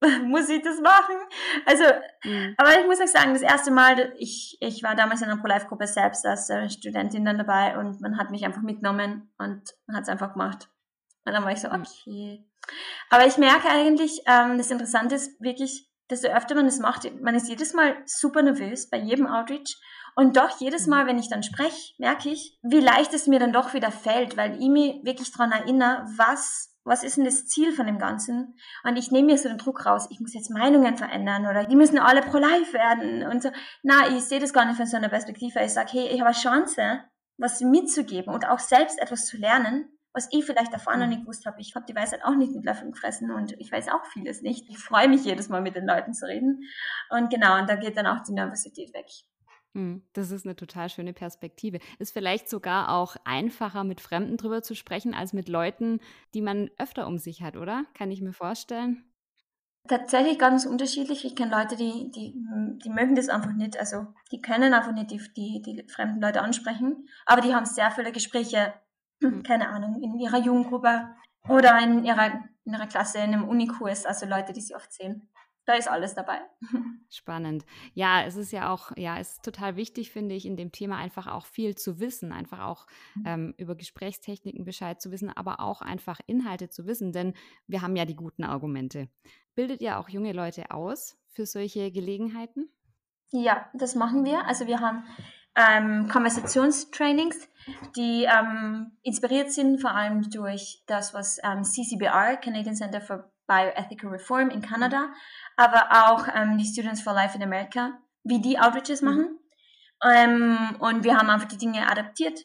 muss 0.24 0.48
ich 0.48 0.62
das 0.62 0.80
machen? 0.80 1.16
Also, 1.66 1.84
mhm. 2.24 2.54
aber 2.56 2.78
ich 2.78 2.86
muss 2.86 3.00
euch 3.00 3.10
sagen, 3.10 3.32
das 3.32 3.42
erste 3.42 3.70
Mal, 3.70 4.12
ich, 4.18 4.56
ich 4.60 4.82
war 4.82 4.94
damals 4.94 5.22
in 5.22 5.28
einer 5.28 5.40
Pro-Life-Gruppe 5.40 5.86
selbst 5.86 6.24
als 6.24 6.48
äh, 6.50 6.68
Studentin 6.68 7.24
dann 7.24 7.38
dabei 7.38 7.78
und 7.78 8.00
man 8.00 8.18
hat 8.18 8.30
mich 8.30 8.44
einfach 8.44 8.62
mitgenommen 8.62 9.32
und 9.38 9.74
man 9.86 9.96
hat 9.96 10.04
es 10.04 10.08
einfach 10.08 10.32
gemacht. 10.32 10.68
Und 11.24 11.32
dann 11.32 11.44
war 11.44 11.52
ich 11.52 11.60
so, 11.60 11.68
mhm. 11.68 11.82
okay. 11.82 12.44
Aber 13.10 13.26
ich 13.26 13.38
merke 13.38 13.68
eigentlich, 13.68 14.22
ähm, 14.26 14.58
das 14.58 14.70
Interessante 14.70 15.16
ist 15.16 15.40
wirklich, 15.40 15.88
desto 16.10 16.28
öfter 16.28 16.54
man 16.54 16.66
es 16.66 16.78
macht, 16.78 17.10
man 17.20 17.34
ist 17.34 17.48
jedes 17.48 17.74
Mal 17.74 17.96
super 18.06 18.42
nervös 18.42 18.88
bei 18.88 18.98
jedem 18.98 19.26
Outreach. 19.26 19.80
Und 20.14 20.36
doch 20.36 20.60
jedes 20.60 20.86
mhm. 20.86 20.90
Mal, 20.90 21.06
wenn 21.06 21.18
ich 21.18 21.28
dann 21.28 21.42
spreche, 21.42 21.94
merke 21.98 22.28
ich, 22.30 22.58
wie 22.62 22.80
leicht 22.80 23.14
es 23.14 23.26
mir 23.26 23.38
dann 23.38 23.52
doch 23.52 23.74
wieder 23.74 23.90
fällt, 23.90 24.36
weil 24.36 24.60
ich 24.60 24.68
mich 24.68 25.04
wirklich 25.04 25.32
daran 25.32 25.52
erinnere, 25.52 26.04
was 26.16 26.76
was 26.88 27.04
ist 27.04 27.16
denn 27.16 27.24
das 27.24 27.46
Ziel 27.46 27.72
von 27.72 27.86
dem 27.86 27.98
Ganzen? 27.98 28.56
Und 28.84 28.96
ich 28.96 29.10
nehme 29.10 29.26
mir 29.26 29.38
so 29.38 29.48
den 29.48 29.58
Druck 29.58 29.86
raus, 29.86 30.08
ich 30.10 30.20
muss 30.20 30.34
jetzt 30.34 30.50
Meinungen 30.50 30.96
verändern 30.96 31.46
oder 31.46 31.64
die 31.64 31.76
müssen 31.76 31.98
alle 31.98 32.22
pro-life 32.22 32.72
werden 32.72 33.22
und 33.24 33.42
so. 33.42 33.50
Na, 33.82 34.08
ich 34.08 34.24
sehe 34.24 34.40
das 34.40 34.52
gar 34.52 34.64
nicht 34.64 34.76
von 34.76 34.86
so 34.86 34.96
einer 34.96 35.08
Perspektive. 35.08 35.60
Ich 35.62 35.72
sage, 35.72 35.90
hey, 35.92 36.08
ich 36.08 36.20
habe 36.20 36.30
eine 36.30 36.38
Chance, 36.38 37.00
was 37.36 37.60
mitzugeben 37.60 38.34
und 38.34 38.48
auch 38.48 38.58
selbst 38.58 39.00
etwas 39.00 39.26
zu 39.26 39.36
lernen, 39.36 39.88
was 40.12 40.28
ich 40.32 40.44
vielleicht 40.44 40.72
davor 40.72 40.96
noch 40.96 41.04
mhm. 41.04 41.10
nicht 41.10 41.22
gewusst 41.22 41.46
habe. 41.46 41.60
Ich 41.60 41.74
habe 41.74 41.86
die 41.86 41.94
Weisheit 41.94 42.24
auch 42.24 42.34
nicht 42.34 42.52
mit 42.52 42.64
Löffeln 42.64 42.92
gefressen 42.92 43.30
und 43.30 43.52
ich 43.58 43.70
weiß 43.70 43.88
auch 43.88 44.04
vieles 44.06 44.42
nicht. 44.42 44.68
Ich 44.68 44.78
freue 44.78 45.08
mich 45.08 45.24
jedes 45.24 45.48
Mal 45.48 45.62
mit 45.62 45.76
den 45.76 45.86
Leuten 45.86 46.12
zu 46.14 46.26
reden. 46.26 46.64
Und 47.10 47.30
genau, 47.30 47.58
und 47.58 47.68
da 47.68 47.76
geht 47.76 47.96
dann 47.96 48.06
auch 48.06 48.22
die 48.24 48.32
Nervosität 48.32 48.92
weg. 48.94 49.06
Hm, 49.78 50.02
das 50.12 50.32
ist 50.32 50.44
eine 50.44 50.56
total 50.56 50.88
schöne 50.88 51.12
Perspektive. 51.12 51.78
Ist 52.00 52.12
vielleicht 52.12 52.48
sogar 52.48 52.90
auch 52.90 53.14
einfacher, 53.24 53.84
mit 53.84 54.00
Fremden 54.00 54.36
drüber 54.36 54.60
zu 54.60 54.74
sprechen, 54.74 55.14
als 55.14 55.32
mit 55.32 55.48
Leuten, 55.48 56.00
die 56.34 56.42
man 56.42 56.68
öfter 56.78 57.06
um 57.06 57.16
sich 57.16 57.42
hat, 57.42 57.56
oder? 57.56 57.84
Kann 57.94 58.10
ich 58.10 58.20
mir 58.20 58.32
vorstellen? 58.32 59.04
Tatsächlich 59.86 60.36
ganz 60.36 60.66
unterschiedlich. 60.66 61.24
Ich 61.24 61.36
kenne 61.36 61.52
Leute, 61.52 61.76
die, 61.76 62.10
die, 62.10 62.34
die 62.82 62.90
mögen 62.90 63.14
das 63.14 63.28
einfach 63.28 63.52
nicht. 63.52 63.78
Also 63.78 64.08
die 64.32 64.40
können 64.40 64.74
einfach 64.74 64.92
nicht 64.92 65.12
die, 65.12 65.22
die, 65.36 65.62
die 65.62 65.86
fremden 65.88 66.20
Leute 66.20 66.42
ansprechen. 66.42 67.08
Aber 67.24 67.40
die 67.40 67.54
haben 67.54 67.64
sehr 67.64 67.92
viele 67.92 68.10
Gespräche, 68.10 68.74
hm. 69.22 69.44
keine 69.44 69.68
Ahnung, 69.68 70.02
in 70.02 70.18
ihrer 70.18 70.38
Jugendgruppe 70.38 71.08
oder 71.48 71.78
in 71.78 72.04
ihrer, 72.04 72.32
in 72.64 72.72
ihrer 72.72 72.88
Klasse, 72.88 73.18
in 73.18 73.32
einem 73.32 73.48
Unikurs, 73.48 74.06
also 74.06 74.26
Leute, 74.26 74.52
die 74.52 74.60
sie 74.60 74.74
oft 74.74 74.92
sehen 74.92 75.30
da 75.68 75.74
ist 75.74 75.88
alles 75.88 76.14
dabei. 76.14 76.40
Spannend. 77.10 77.66
Ja, 77.92 78.22
es 78.24 78.36
ist 78.36 78.52
ja 78.52 78.72
auch, 78.72 78.90
ja, 78.96 79.18
es 79.18 79.34
ist 79.34 79.44
total 79.44 79.76
wichtig, 79.76 80.10
finde 80.10 80.34
ich, 80.34 80.46
in 80.46 80.56
dem 80.56 80.72
Thema 80.72 80.96
einfach 80.96 81.26
auch 81.26 81.44
viel 81.44 81.74
zu 81.74 82.00
wissen, 82.00 82.32
einfach 82.32 82.60
auch 82.60 82.86
mhm. 83.14 83.24
ähm, 83.26 83.54
über 83.58 83.74
Gesprächstechniken 83.74 84.64
Bescheid 84.64 85.00
zu 85.02 85.10
wissen, 85.10 85.28
aber 85.28 85.60
auch 85.60 85.82
einfach 85.82 86.20
Inhalte 86.26 86.70
zu 86.70 86.86
wissen, 86.86 87.12
denn 87.12 87.34
wir 87.66 87.82
haben 87.82 87.96
ja 87.96 88.06
die 88.06 88.16
guten 88.16 88.44
Argumente. 88.44 89.08
Bildet 89.54 89.82
ihr 89.82 89.98
auch 89.98 90.08
junge 90.08 90.32
Leute 90.32 90.70
aus 90.70 91.18
für 91.28 91.44
solche 91.44 91.92
Gelegenheiten? 91.92 92.70
Ja, 93.30 93.68
das 93.74 93.94
machen 93.94 94.24
wir. 94.24 94.46
Also 94.46 94.66
wir 94.66 94.80
haben 94.80 95.04
ähm, 95.54 96.08
Konversationstrainings, 96.08 97.46
die 97.94 98.24
ähm, 98.24 98.92
inspiriert 99.02 99.52
sind 99.52 99.80
vor 99.82 99.90
allem 99.90 100.30
durch 100.30 100.82
das, 100.86 101.12
was 101.12 101.38
ähm, 101.44 101.62
CCBR, 101.62 102.38
Canadian 102.38 102.76
Center 102.76 103.02
for 103.02 103.30
Bioethical 103.48 104.10
Reform 104.10 104.50
in 104.50 104.62
Kanada, 104.62 105.12
aber 105.56 105.88
auch 105.90 106.28
ähm, 106.32 106.58
die 106.58 106.66
Students 106.66 107.02
for 107.02 107.14
Life 107.14 107.36
in 107.36 107.42
America, 107.42 107.98
wie 108.22 108.40
die 108.40 108.58
Outreaches 108.58 109.02
mhm. 109.02 109.08
machen. 109.08 109.38
Ähm, 110.04 110.76
und 110.78 111.02
wir 111.02 111.16
haben 111.16 111.30
einfach 111.30 111.48
die 111.48 111.58
Dinge 111.58 111.90
adaptiert. 111.90 112.38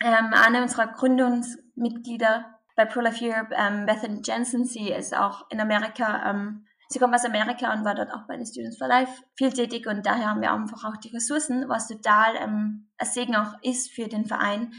Ähm, 0.00 0.32
eine 0.32 0.62
unserer 0.62 0.86
Gründungsmitglieder 0.86 2.54
bei 2.76 2.84
ProLife 2.86 3.24
Europe, 3.24 3.54
ähm, 3.54 3.86
Bethany 3.86 4.20
Jensen, 4.24 4.64
sie 4.64 4.90
ist 4.90 5.14
auch 5.16 5.48
in 5.50 5.60
Amerika, 5.60 6.30
ähm, 6.30 6.66
sie 6.88 6.98
kommt 6.98 7.14
aus 7.14 7.24
Amerika 7.24 7.72
und 7.72 7.84
war 7.84 7.94
dort 7.94 8.12
auch 8.12 8.26
bei 8.26 8.36
den 8.36 8.46
Students 8.46 8.78
for 8.78 8.88
Life 8.88 9.22
viel 9.36 9.52
tätig 9.52 9.86
und 9.86 10.04
daher 10.04 10.30
haben 10.30 10.40
wir 10.40 10.52
einfach 10.52 10.84
auch 10.84 10.96
die 10.96 11.14
Ressourcen, 11.14 11.68
was 11.68 11.86
total 11.86 12.34
ähm, 12.36 12.88
ein 12.98 13.06
Segen 13.06 13.36
auch 13.36 13.54
ist 13.62 13.92
für 13.92 14.08
den 14.08 14.26
Verein, 14.26 14.72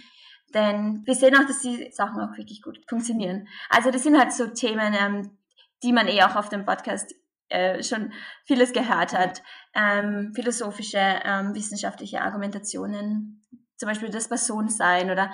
denn 0.53 1.03
wir 1.05 1.15
sehen 1.15 1.35
auch, 1.35 1.45
dass 1.45 1.61
die 1.61 1.89
Sachen 1.91 2.19
auch 2.19 2.37
wirklich 2.37 2.61
gut 2.61 2.79
funktionieren. 2.87 3.47
Also 3.69 3.91
das 3.91 4.03
sind 4.03 4.17
halt 4.17 4.33
so 4.33 4.47
Themen, 4.47 4.93
ähm, 4.93 5.37
die 5.85 5.93
man 5.93 6.07
eh 6.07 6.23
auch 6.23 6.35
auf 6.35 6.49
dem 6.49 6.65
Podcast 6.65 7.13
äh, 7.49 7.83
schon 7.83 8.11
vieles 8.45 8.73
gehört 8.73 9.13
hat. 9.13 9.43
Ähm, 9.75 10.33
philosophische, 10.33 10.97
ähm, 11.23 11.53
wissenschaftliche 11.53 12.21
Argumentationen, 12.21 13.45
zum 13.77 13.87
Beispiel 13.87 14.09
das 14.09 14.27
Personensein 14.27 15.11
oder 15.11 15.31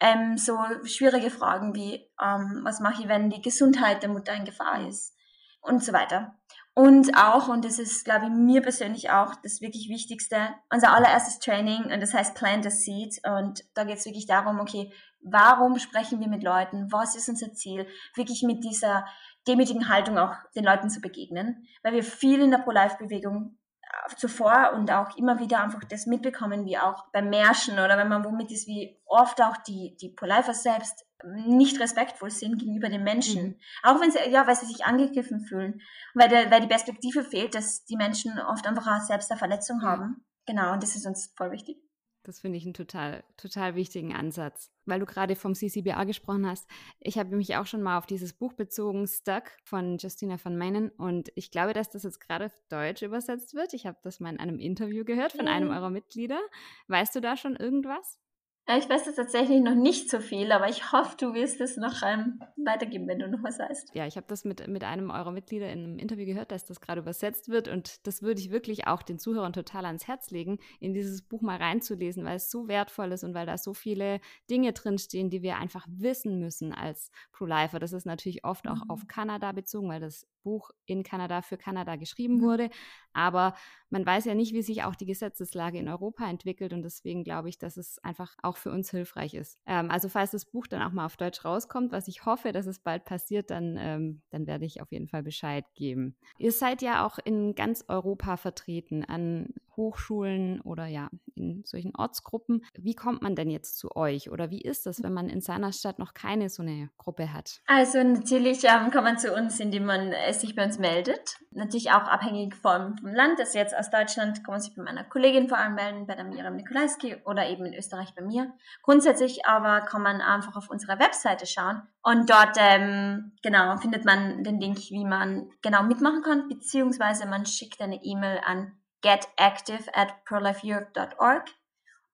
ähm, 0.00 0.36
so 0.36 0.58
schwierige 0.84 1.30
Fragen 1.30 1.74
wie, 1.74 2.06
ähm, 2.22 2.60
was 2.64 2.80
mache 2.80 3.02
ich, 3.02 3.08
wenn 3.08 3.30
die 3.30 3.40
Gesundheit 3.40 4.02
der 4.02 4.10
Mutter 4.10 4.34
in 4.34 4.44
Gefahr 4.44 4.86
ist 4.86 5.16
und 5.62 5.82
so 5.82 5.92
weiter. 5.94 6.36
Und 6.76 7.16
auch, 7.16 7.48
und 7.48 7.64
das 7.64 7.78
ist, 7.78 8.04
glaube 8.04 8.26
ich, 8.26 8.32
mir 8.32 8.60
persönlich 8.60 9.08
auch 9.08 9.36
das 9.36 9.60
wirklich 9.60 9.88
Wichtigste, 9.88 10.48
unser 10.70 10.92
allererstes 10.92 11.38
Training, 11.38 11.84
und 11.84 12.00
das 12.00 12.12
heißt 12.12 12.34
Plant 12.34 12.66
a 12.66 12.70
Seed. 12.70 13.20
Und 13.24 13.64
da 13.74 13.84
geht 13.84 13.98
es 13.98 14.06
wirklich 14.06 14.26
darum, 14.26 14.58
okay, 14.58 14.92
warum 15.22 15.78
sprechen 15.78 16.18
wir 16.18 16.26
mit 16.26 16.42
Leuten? 16.42 16.90
Was 16.90 17.14
ist 17.14 17.28
unser 17.28 17.52
Ziel? 17.54 17.86
Wirklich 18.16 18.42
mit 18.42 18.64
dieser 18.64 19.06
demütigen 19.46 19.88
Haltung 19.88 20.18
auch 20.18 20.34
den 20.56 20.64
Leuten 20.64 20.90
zu 20.90 21.00
begegnen, 21.00 21.66
weil 21.82 21.92
wir 21.92 22.02
viel 22.02 22.40
in 22.40 22.50
der 22.50 22.58
Pro-Life-Bewegung 22.58 23.58
äh, 23.82 24.16
zuvor 24.16 24.72
und 24.74 24.90
auch 24.90 25.16
immer 25.16 25.38
wieder 25.38 25.62
einfach 25.62 25.84
das 25.84 26.06
mitbekommen, 26.06 26.64
wie 26.64 26.78
auch 26.78 27.06
beim 27.12 27.30
Märschen 27.30 27.74
oder 27.74 27.96
wenn 27.98 28.08
man 28.08 28.24
womit 28.24 28.50
ist, 28.50 28.66
wie 28.66 28.98
oft 29.06 29.40
auch 29.42 29.56
die, 29.58 29.96
die 30.00 30.10
Pro-Lifer 30.10 30.54
selbst 30.54 31.06
nicht 31.24 31.80
respektvoll 31.80 32.30
sind 32.30 32.58
gegenüber 32.58 32.88
den 32.88 33.02
Menschen. 33.02 33.42
Mhm. 33.42 33.56
Auch 33.82 34.00
wenn 34.00 34.10
sie, 34.10 34.18
ja, 34.30 34.46
weil 34.46 34.56
sie 34.56 34.66
sich 34.66 34.84
angegriffen 34.84 35.40
fühlen. 35.40 35.80
Weil, 36.14 36.28
der, 36.28 36.50
weil 36.50 36.60
die 36.60 36.66
Perspektive 36.66 37.24
fehlt, 37.24 37.54
dass 37.54 37.84
die 37.84 37.96
Menschen 37.96 38.38
oft 38.38 38.66
einfach 38.66 38.86
auch 38.86 39.00
selbst 39.00 39.30
eine 39.30 39.38
Verletzung 39.38 39.82
haben. 39.82 40.24
Genau, 40.46 40.72
und 40.72 40.82
das 40.82 40.94
ist 40.96 41.06
uns 41.06 41.32
voll 41.36 41.50
wichtig. 41.50 41.78
Das 42.24 42.40
finde 42.40 42.56
ich 42.56 42.64
einen 42.64 42.74
total, 42.74 43.22
total 43.36 43.74
wichtigen 43.74 44.14
Ansatz. 44.14 44.72
Weil 44.86 45.00
du 45.00 45.06
gerade 45.06 45.36
vom 45.36 45.54
CCBA 45.54 46.04
gesprochen 46.04 46.46
hast. 46.46 46.66
Ich 47.00 47.18
habe 47.18 47.36
mich 47.36 47.54
auch 47.56 47.66
schon 47.66 47.82
mal 47.82 47.98
auf 47.98 48.06
dieses 48.06 48.32
Buch 48.32 48.54
bezogen, 48.54 49.06
Stuck 49.06 49.44
von 49.62 49.98
Justina 49.98 50.38
von 50.38 50.56
Meinen. 50.56 50.88
Und 50.88 51.30
ich 51.36 51.50
glaube, 51.50 51.74
dass 51.74 51.90
das 51.90 52.02
jetzt 52.02 52.20
gerade 52.20 52.46
auf 52.46 52.58
Deutsch 52.70 53.02
übersetzt 53.02 53.54
wird. 53.54 53.74
Ich 53.74 53.86
habe 53.86 53.98
das 54.02 54.20
mal 54.20 54.32
in 54.32 54.40
einem 54.40 54.58
Interview 54.58 55.04
gehört 55.04 55.32
von 55.32 55.46
einem 55.46 55.68
eurer 55.68 55.90
Mitglieder. 55.90 56.40
Weißt 56.88 57.14
du 57.14 57.20
da 57.20 57.36
schon 57.36 57.56
irgendwas? 57.56 58.18
Ich 58.66 58.88
weiß 58.88 59.04
jetzt 59.04 59.16
tatsächlich 59.16 59.60
noch 59.60 59.74
nicht 59.74 60.08
so 60.08 60.20
viel, 60.20 60.50
aber 60.50 60.70
ich 60.70 60.90
hoffe, 60.90 61.16
du 61.18 61.34
wirst 61.34 61.60
es 61.60 61.76
noch 61.76 62.02
ähm, 62.02 62.40
weitergeben, 62.56 63.06
wenn 63.06 63.18
du 63.18 63.28
noch 63.28 63.42
was 63.42 63.58
weißt. 63.58 63.94
Ja, 63.94 64.06
ich 64.06 64.16
habe 64.16 64.26
das 64.26 64.46
mit, 64.46 64.66
mit 64.68 64.84
einem 64.84 65.10
eurer 65.10 65.32
Mitglieder 65.32 65.70
in 65.70 65.84
einem 65.84 65.98
Interview 65.98 66.24
gehört, 66.24 66.50
dass 66.50 66.64
das 66.64 66.80
gerade 66.80 67.02
übersetzt 67.02 67.50
wird 67.50 67.68
und 67.68 68.06
das 68.06 68.22
würde 68.22 68.40
ich 68.40 68.50
wirklich 68.50 68.86
auch 68.86 69.02
den 69.02 69.18
Zuhörern 69.18 69.52
total 69.52 69.84
ans 69.84 70.08
Herz 70.08 70.30
legen, 70.30 70.58
in 70.80 70.94
dieses 70.94 71.20
Buch 71.20 71.42
mal 71.42 71.58
reinzulesen, 71.58 72.24
weil 72.24 72.36
es 72.36 72.50
so 72.50 72.66
wertvoll 72.66 73.12
ist 73.12 73.22
und 73.22 73.34
weil 73.34 73.44
da 73.44 73.58
so 73.58 73.74
viele 73.74 74.20
Dinge 74.48 74.72
drinstehen, 74.72 75.28
die 75.28 75.42
wir 75.42 75.58
einfach 75.58 75.86
wissen 75.90 76.38
müssen 76.38 76.72
als 76.72 77.10
Pro-Lifer. 77.32 77.78
Das 77.78 77.92
ist 77.92 78.06
natürlich 78.06 78.46
oft 78.46 78.66
auch 78.66 78.84
mhm. 78.84 78.90
auf 78.90 79.06
Kanada 79.06 79.52
bezogen, 79.52 79.90
weil 79.90 80.00
das 80.00 80.26
Buch 80.42 80.70
in 80.86 81.02
Kanada 81.02 81.42
für 81.42 81.56
Kanada 81.56 81.96
geschrieben 81.96 82.40
wurde. 82.40 82.70
Aber 83.12 83.54
man 83.90 84.06
weiß 84.06 84.26
ja 84.26 84.34
nicht, 84.34 84.52
wie 84.52 84.62
sich 84.62 84.84
auch 84.84 84.94
die 84.94 85.06
Gesetzeslage 85.06 85.78
in 85.78 85.88
Europa 85.88 86.28
entwickelt 86.28 86.72
und 86.72 86.82
deswegen 86.82 87.24
glaube 87.24 87.48
ich, 87.48 87.58
dass 87.58 87.76
es 87.76 87.98
einfach 88.04 88.36
auch 88.54 88.56
für 88.56 88.70
uns 88.70 88.90
hilfreich 88.90 89.34
ist. 89.34 89.58
Ähm, 89.66 89.90
also 89.90 90.08
falls 90.08 90.30
das 90.30 90.44
Buch 90.44 90.66
dann 90.66 90.82
auch 90.82 90.92
mal 90.92 91.06
auf 91.06 91.16
Deutsch 91.16 91.44
rauskommt, 91.44 91.92
was 91.92 92.08
ich 92.08 92.24
hoffe, 92.24 92.52
dass 92.52 92.66
es 92.66 92.78
bald 92.78 93.04
passiert, 93.04 93.50
dann, 93.50 93.76
ähm, 93.78 94.22
dann 94.30 94.46
werde 94.46 94.64
ich 94.64 94.80
auf 94.80 94.92
jeden 94.92 95.08
Fall 95.08 95.22
Bescheid 95.22 95.64
geben. 95.74 96.16
Ihr 96.38 96.52
seid 96.52 96.82
ja 96.82 97.04
auch 97.04 97.18
in 97.18 97.54
ganz 97.54 97.84
Europa 97.88 98.36
vertreten, 98.36 99.04
an 99.04 99.52
Hochschulen 99.76 100.60
oder 100.60 100.86
ja, 100.86 101.10
in 101.34 101.62
solchen 101.64 101.94
Ortsgruppen. 101.94 102.64
Wie 102.74 102.94
kommt 102.94 103.22
man 103.22 103.34
denn 103.34 103.50
jetzt 103.50 103.78
zu 103.78 103.94
euch 103.96 104.30
oder 104.30 104.50
wie 104.50 104.60
ist 104.60 104.86
das, 104.86 105.02
wenn 105.02 105.12
man 105.12 105.28
in 105.28 105.40
seiner 105.40 105.72
Stadt 105.72 105.98
noch 105.98 106.14
keine 106.14 106.48
so 106.48 106.62
eine 106.62 106.90
Gruppe 106.96 107.32
hat? 107.32 107.60
Also 107.66 108.02
natürlich 108.02 108.64
ähm, 108.64 108.90
kommt 108.90 109.04
man 109.04 109.18
zu 109.18 109.34
uns, 109.34 109.60
indem 109.60 109.84
man 109.84 110.12
äh, 110.12 110.32
sich 110.32 110.54
bei 110.54 110.64
uns 110.64 110.78
meldet. 110.78 111.38
Natürlich 111.50 111.90
auch 111.90 112.04
abhängig 112.04 112.54
vom, 112.54 112.96
vom 112.98 113.12
Land. 113.12 113.40
Also 113.40 113.58
jetzt 113.58 113.76
aus 113.76 113.90
Deutschland 113.90 114.44
kann 114.44 114.54
man 114.54 114.60
sich 114.60 114.74
bei 114.74 114.82
meiner 114.82 115.04
Kollegin 115.04 115.48
vor 115.48 115.58
allem 115.58 115.74
melden, 115.74 116.06
bei 116.06 116.14
der 116.14 116.24
Miriam 116.24 116.56
Nikolaiski 116.56 117.16
oder 117.24 117.48
eben 117.48 117.66
in 117.66 117.74
Österreich 117.74 118.14
bei 118.14 118.22
mir. 118.22 118.43
Grundsätzlich 118.82 119.46
aber 119.46 119.80
kann 119.82 120.02
man 120.02 120.20
einfach 120.20 120.56
auf 120.56 120.70
unserer 120.70 120.98
Webseite 120.98 121.46
schauen 121.46 121.82
und 122.02 122.28
dort 122.30 122.56
ähm, 122.58 123.32
genau 123.42 123.76
findet 123.78 124.04
man 124.04 124.44
den 124.44 124.60
Link, 124.60 124.78
wie 124.90 125.04
man 125.04 125.50
genau 125.62 125.82
mitmachen 125.82 126.22
kann, 126.22 126.48
beziehungsweise 126.48 127.26
man 127.26 127.46
schickt 127.46 127.80
eine 127.80 128.02
E-Mail 128.02 128.40
an 128.44 128.72
getactive 129.02 129.94
at 129.94 130.24
prolifeeurope.org. 130.24 131.44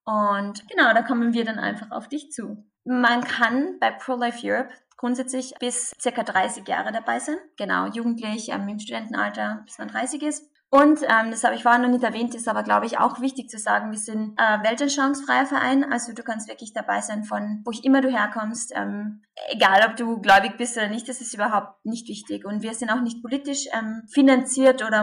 Und 0.04 0.68
genau, 0.68 0.92
da 0.92 1.02
kommen 1.02 1.32
wir 1.34 1.44
dann 1.44 1.58
einfach 1.58 1.90
auf 1.90 2.08
dich 2.08 2.32
zu. 2.32 2.64
Man 2.84 3.22
kann 3.22 3.78
bei 3.78 3.90
ProLife 3.92 4.40
Europe 4.44 4.70
grundsätzlich 4.96 5.54
bis 5.60 5.92
circa 6.00 6.22
30 6.22 6.66
Jahre 6.66 6.92
dabei 6.92 7.20
sein. 7.20 7.36
Genau, 7.56 7.86
jugendlich 7.86 8.48
ähm, 8.48 8.68
im 8.68 8.78
Studentenalter, 8.78 9.62
bis 9.64 9.78
man 9.78 9.88
30 9.88 10.22
ist. 10.22 10.50
Und 10.72 11.02
ähm, 11.02 11.32
das 11.32 11.42
habe 11.42 11.56
ich 11.56 11.64
vorhin 11.64 11.82
noch 11.82 11.88
nicht 11.88 12.04
erwähnt, 12.04 12.32
ist 12.36 12.46
aber, 12.46 12.62
glaube 12.62 12.86
ich, 12.86 12.96
auch 12.96 13.20
wichtig 13.20 13.50
zu 13.50 13.58
sagen, 13.58 13.90
wir 13.90 13.98
sind 13.98 14.38
äh, 14.38 14.62
weltanschauungsfreier 14.62 15.44
Verein. 15.46 15.84
Also 15.92 16.12
du 16.12 16.22
kannst 16.22 16.48
wirklich 16.48 16.72
dabei 16.72 17.00
sein 17.00 17.24
von 17.24 17.62
wo 17.64 17.72
ich 17.72 17.84
immer 17.84 18.00
du 18.00 18.08
herkommst. 18.08 18.72
Ähm, 18.76 19.24
egal, 19.48 19.84
ob 19.88 19.96
du 19.96 20.20
gläubig 20.20 20.56
bist 20.58 20.76
oder 20.76 20.88
nicht, 20.88 21.08
das 21.08 21.20
ist 21.20 21.34
überhaupt 21.34 21.84
nicht 21.84 22.06
wichtig. 22.08 22.44
Und 22.44 22.62
wir 22.62 22.74
sind 22.74 22.90
auch 22.90 23.00
nicht 23.00 23.20
politisch 23.20 23.66
ähm, 23.72 24.04
finanziert 24.12 24.84
oder 24.86 25.02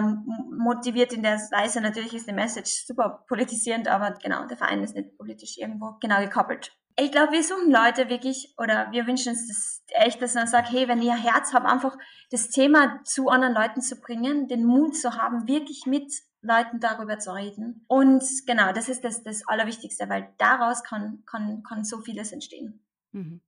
motiviert 0.57 1.11
in 1.11 1.23
der 1.23 1.37
Weise. 1.51 1.81
Natürlich 1.81 2.13
ist 2.13 2.29
die 2.29 2.33
Message 2.33 2.85
super 2.85 3.25
politisierend, 3.27 3.89
aber 3.89 4.11
genau, 4.23 4.47
der 4.47 4.55
Verein 4.55 4.83
ist 4.83 4.95
nicht 4.95 5.17
politisch 5.17 5.57
irgendwo 5.57 5.97
genau 5.99 6.21
gekoppelt 6.21 6.71
ich 6.99 7.11
glaube, 7.11 7.33
wir 7.33 7.43
suchen 7.43 7.71
Leute 7.71 8.09
wirklich, 8.09 8.53
oder 8.57 8.91
wir 8.91 9.05
wünschen 9.05 9.29
uns 9.33 9.47
das 9.47 9.83
echt, 9.89 10.21
dass 10.21 10.33
man 10.33 10.47
sagt, 10.47 10.71
hey, 10.71 10.87
wenn 10.87 11.01
ihr 11.01 11.15
Herz 11.15 11.53
habt, 11.53 11.67
einfach 11.67 11.95
das 12.31 12.49
Thema 12.49 13.03
zu 13.03 13.29
anderen 13.29 13.53
Leuten 13.53 13.81
zu 13.81 13.97
bringen, 13.97 14.47
den 14.47 14.65
Mut 14.65 14.95
zu 14.95 15.13
haben, 15.13 15.47
wirklich 15.47 15.85
mit 15.85 16.11
Leuten 16.41 16.79
darüber 16.79 17.19
zu 17.19 17.33
reden. 17.33 17.85
Und 17.87 18.23
genau, 18.47 18.71
das 18.73 18.89
ist 18.89 19.03
das, 19.03 19.23
das 19.23 19.47
Allerwichtigste, 19.47 20.09
weil 20.09 20.33
daraus 20.37 20.83
kann, 20.83 21.23
kann, 21.25 21.61
kann 21.63 21.83
so 21.83 21.99
vieles 21.99 22.31
entstehen. 22.31 22.83
Mhm. 23.11 23.41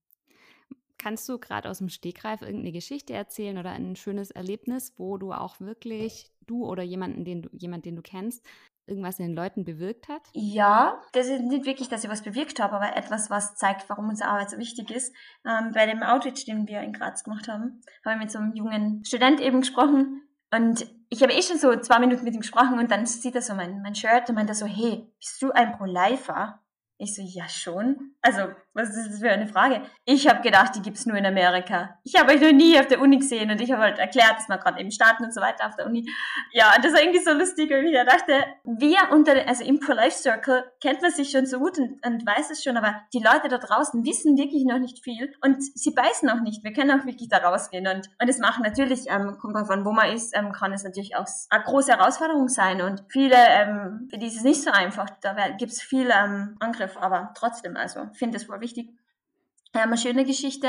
Kannst 1.00 1.28
du 1.30 1.40
gerade 1.40 1.70
aus 1.70 1.78
dem 1.78 1.90
Stegreif 1.90 2.42
irgendeine 2.42 2.74
Geschichte 2.74 3.14
erzählen 3.14 3.58
oder 3.58 3.72
ein 3.72 3.96
schönes 3.96 4.32
Erlebnis, 4.32 4.94
wo 4.98 5.18
du 5.18 5.32
auch 5.32 5.60
wirklich 5.60 6.32
du 6.46 6.66
oder 6.66 6.84
jemanden, 6.84 7.24
den 7.24 7.44
du, 7.44 7.50
jemand, 7.54 7.86
den 7.86 7.96
du 7.96 8.02
kennst, 8.02 8.46
irgendwas 8.90 9.20
in 9.20 9.28
den 9.28 9.36
Leuten 9.36 9.64
bewirkt 9.64 10.10
hat? 10.10 10.22
Ja, 10.34 11.02
das 11.14 11.28
ist 11.28 11.42
nicht 11.42 11.66
wirklich, 11.66 11.88
dass 11.90 12.04
ich 12.04 12.10
was 12.10 12.24
bewirkt 12.24 12.60
habe, 12.60 12.76
aber 12.76 12.96
etwas, 12.96 13.30
was 13.30 13.56
zeigt, 13.56 13.90
warum 13.90 14.10
unsere 14.10 14.30
Arbeit 14.30 14.50
so 14.50 14.58
wichtig 14.58 14.92
ist. 14.92 15.16
Ähm, 15.46 15.72
bei 15.74 15.86
dem 15.86 16.04
Outreach, 16.04 16.46
den 16.46 16.68
wir 16.68 16.82
in 16.82 16.94
Graz 16.94 17.24
gemacht 17.24 17.48
haben, 17.48 17.82
habe 18.04 18.16
ich 18.16 18.22
mit 18.22 18.32
so 18.32 18.40
einem 18.40 18.54
jungen 18.54 19.06
Student 19.06 19.40
eben 19.40 19.62
gesprochen 19.62 20.24
und 20.52 20.88
ich 21.10 21.22
habe 21.24 21.34
eh 21.34 21.42
schon 21.42 21.58
so 21.58 21.76
zwei 21.78 22.00
Minuten 22.00 22.24
mit 22.24 22.34
ihm 22.34 22.42
gesprochen 22.42 22.80
und 22.80 22.92
dann 22.92 23.06
sieht 23.06 23.36
er 23.36 23.42
so 23.42 23.54
mein, 23.54 23.82
mein 23.82 23.96
Shirt 23.96 24.30
und 24.30 24.36
meint 24.36 24.50
er 24.50 24.56
so, 24.56 24.66
hey, 24.66 25.12
bist 25.20 25.42
du 25.42 25.52
ein 25.52 25.76
Pro-Lifer? 25.78 26.60
Ich 26.98 27.16
so, 27.16 27.22
ja 27.22 27.48
schon. 27.48 28.16
Also, 28.22 28.50
was 28.74 28.96
ist 28.96 29.10
das 29.10 29.20
für 29.20 29.30
eine 29.30 29.48
Frage? 29.48 29.82
Ich 30.06 30.28
habe 30.28 30.42
gedacht, 30.42 30.76
die 30.76 30.82
gibt's 30.82 31.06
nur 31.06 31.18
in 31.18 31.26
Amerika. 31.26 31.98
Ich 32.04 32.20
habe 32.20 32.32
euch 32.32 32.42
noch 32.42 32.52
nie 32.52 32.80
auf 32.80 32.88
der 32.88 33.02
Uni 33.02 33.18
gesehen 33.18 33.52
und 33.52 33.60
ich 33.60 33.72
habe 33.72 33.82
halt 33.82 34.00
erklärt, 34.00 34.38
dass 34.38 34.48
wir 34.48 34.58
gerade 34.58 34.80
eben 34.80 34.92
starten 34.92 35.26
und 35.26 35.34
so 35.34 35.42
weiter 35.42 35.68
auf 35.68 35.76
der 35.76 35.86
Uni. 35.86 36.10
Ja, 36.54 36.74
und 36.76 36.86
das 36.86 36.94
war 36.94 37.02
irgendwie 37.02 37.20
so 37.20 37.34
lustig, 37.34 37.70
weil 37.70 37.86
ich 37.86 37.94
dachte, 37.94 38.34
wir 38.64 38.98
unter, 39.12 39.48
also 39.48 39.64
im 39.64 39.80
Pro-Life 39.80 40.18
Circle 40.18 40.64
kennt 40.82 41.02
man 41.02 41.12
sich 41.12 41.32
schon 41.32 41.46
so 41.46 41.60
gut 41.60 41.78
und, 41.78 42.06
und 42.06 42.26
weiß 42.26 42.52
es 42.52 42.64
schon, 42.64 42.78
aber 42.78 43.02
die 43.14 43.20
Leute 43.20 43.50
da 43.50 43.58
draußen 43.58 44.06
wissen 44.06 44.38
wirklich 44.38 44.64
noch 44.66 44.80
nicht 44.80 45.04
viel 45.04 45.34
und 45.42 45.62
sie 45.62 45.92
beißen 45.92 46.30
auch 46.30 46.42
nicht. 46.42 46.64
Wir 46.64 46.72
können 46.72 46.92
auch 46.92 47.06
wirklich 47.06 47.28
da 47.30 47.38
rausgehen 47.38 47.88
und, 47.88 48.10
und 48.20 48.30
das 48.30 48.38
machen 48.38 48.64
natürlich, 48.64 49.10
ähm, 49.10 49.38
kommt 49.40 49.56
drauf 49.56 49.70
an, 49.70 49.84
wo 49.84 49.92
man 49.92 50.14
ist, 50.14 50.36
ähm, 50.38 50.52
kann 50.52 50.74
es 50.74 50.84
natürlich 50.84 51.16
auch 51.16 51.28
eine 51.50 51.64
große 51.64 51.92
Herausforderung 51.92 52.48
sein 52.48 52.82
und 52.82 53.04
viele, 53.10 53.36
ähm, 53.36 54.08
für 54.10 54.18
die 54.18 54.28
ist 54.28 54.38
es 54.38 54.44
nicht 54.44 54.62
so 54.62 54.72
einfach. 54.72 55.10
Da 55.22 55.36
gibt's 55.58 55.82
viel 55.82 56.10
ähm, 56.12 56.56
Angriff, 56.60 56.98
aber 56.98 57.32
trotzdem, 57.36 57.76
also 57.76 58.08
finde 58.14 58.38
es 58.38 58.48
wohl 58.48 58.62
wichtig. 58.62 58.69
Ähm, 58.78 58.90
eine 59.74 59.98
schöne 59.98 60.26
Geschichte 60.26 60.68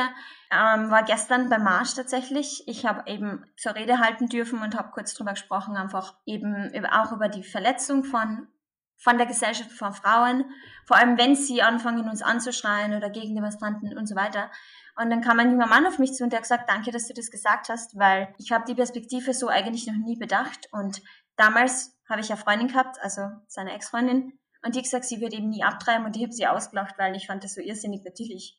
ähm, 0.51 0.91
war 0.91 1.05
gestern 1.05 1.49
beim 1.49 1.65
Marsch 1.65 1.95
tatsächlich. 1.95 2.65
Ich 2.67 2.85
habe 2.85 3.11
eben 3.11 3.45
zur 3.57 3.75
Rede 3.75 3.99
halten 3.99 4.29
dürfen 4.29 4.61
und 4.63 4.77
habe 4.77 4.91
kurz 4.93 5.15
drüber 5.15 5.33
gesprochen, 5.33 5.77
einfach 5.77 6.15
eben 6.27 6.87
auch 6.87 7.13
über 7.13 7.29
die 7.29 7.43
Verletzung 7.43 8.05
von 8.05 8.49
von 9.01 9.17
der 9.17 9.27
Gesellschaft 9.27 9.73
von 9.73 9.95
Frauen, 9.95 10.45
vor 10.87 10.99
allem 10.99 11.17
wenn 11.17 11.35
sie 11.35 11.63
anfangen, 11.63 12.09
uns 12.09 12.23
anzuschreien 12.23 12.95
oder 12.95 13.09
gegen 13.09 13.35
Demonstranten 13.35 13.97
und 13.97 14.07
so 14.07 14.15
weiter. 14.15 14.51
Und 14.97 15.09
dann 15.09 15.23
kam 15.23 15.39
ein 15.39 15.51
junger 15.51 15.67
Mann 15.67 15.87
auf 15.87 15.99
mich 15.99 16.13
zu 16.13 16.23
und 16.23 16.31
der 16.31 16.39
hat 16.39 16.45
gesagt, 16.45 16.69
danke, 16.69 16.91
dass 16.91 17.09
du 17.09 17.15
das 17.15 17.31
gesagt 17.31 17.71
hast, 17.71 17.99
weil 17.99 18.35
ich 18.37 18.53
habe 18.53 18.67
die 18.69 18.75
Perspektive 18.75 19.33
so 19.33 19.49
eigentlich 19.49 19.87
noch 19.87 19.95
nie 19.95 20.17
bedacht. 20.17 20.69
Und 20.73 21.01
damals 21.37 21.99
habe 22.09 22.21
ich 22.21 22.31
eine 22.31 22.41
Freundin 22.41 22.69
gehabt, 22.69 22.99
also 23.01 23.23
seine 23.47 23.73
Ex-Freundin, 23.73 24.39
und 24.63 24.75
die 24.75 24.79
hat 24.79 24.85
gesagt, 24.85 25.05
sie 25.05 25.21
wird 25.21 25.33
eben 25.33 25.49
nie 25.49 25.63
abtreiben 25.63 26.05
und 26.07 26.17
ich 26.17 26.23
habe 26.23 26.33
sie 26.33 26.47
ausgelacht, 26.47 26.97
weil 26.99 27.17
ich 27.17 27.27
fand 27.27 27.45
das 27.45 27.55
so 27.55 27.61
irrsinnig 27.61 28.05
natürlich. 28.05 28.59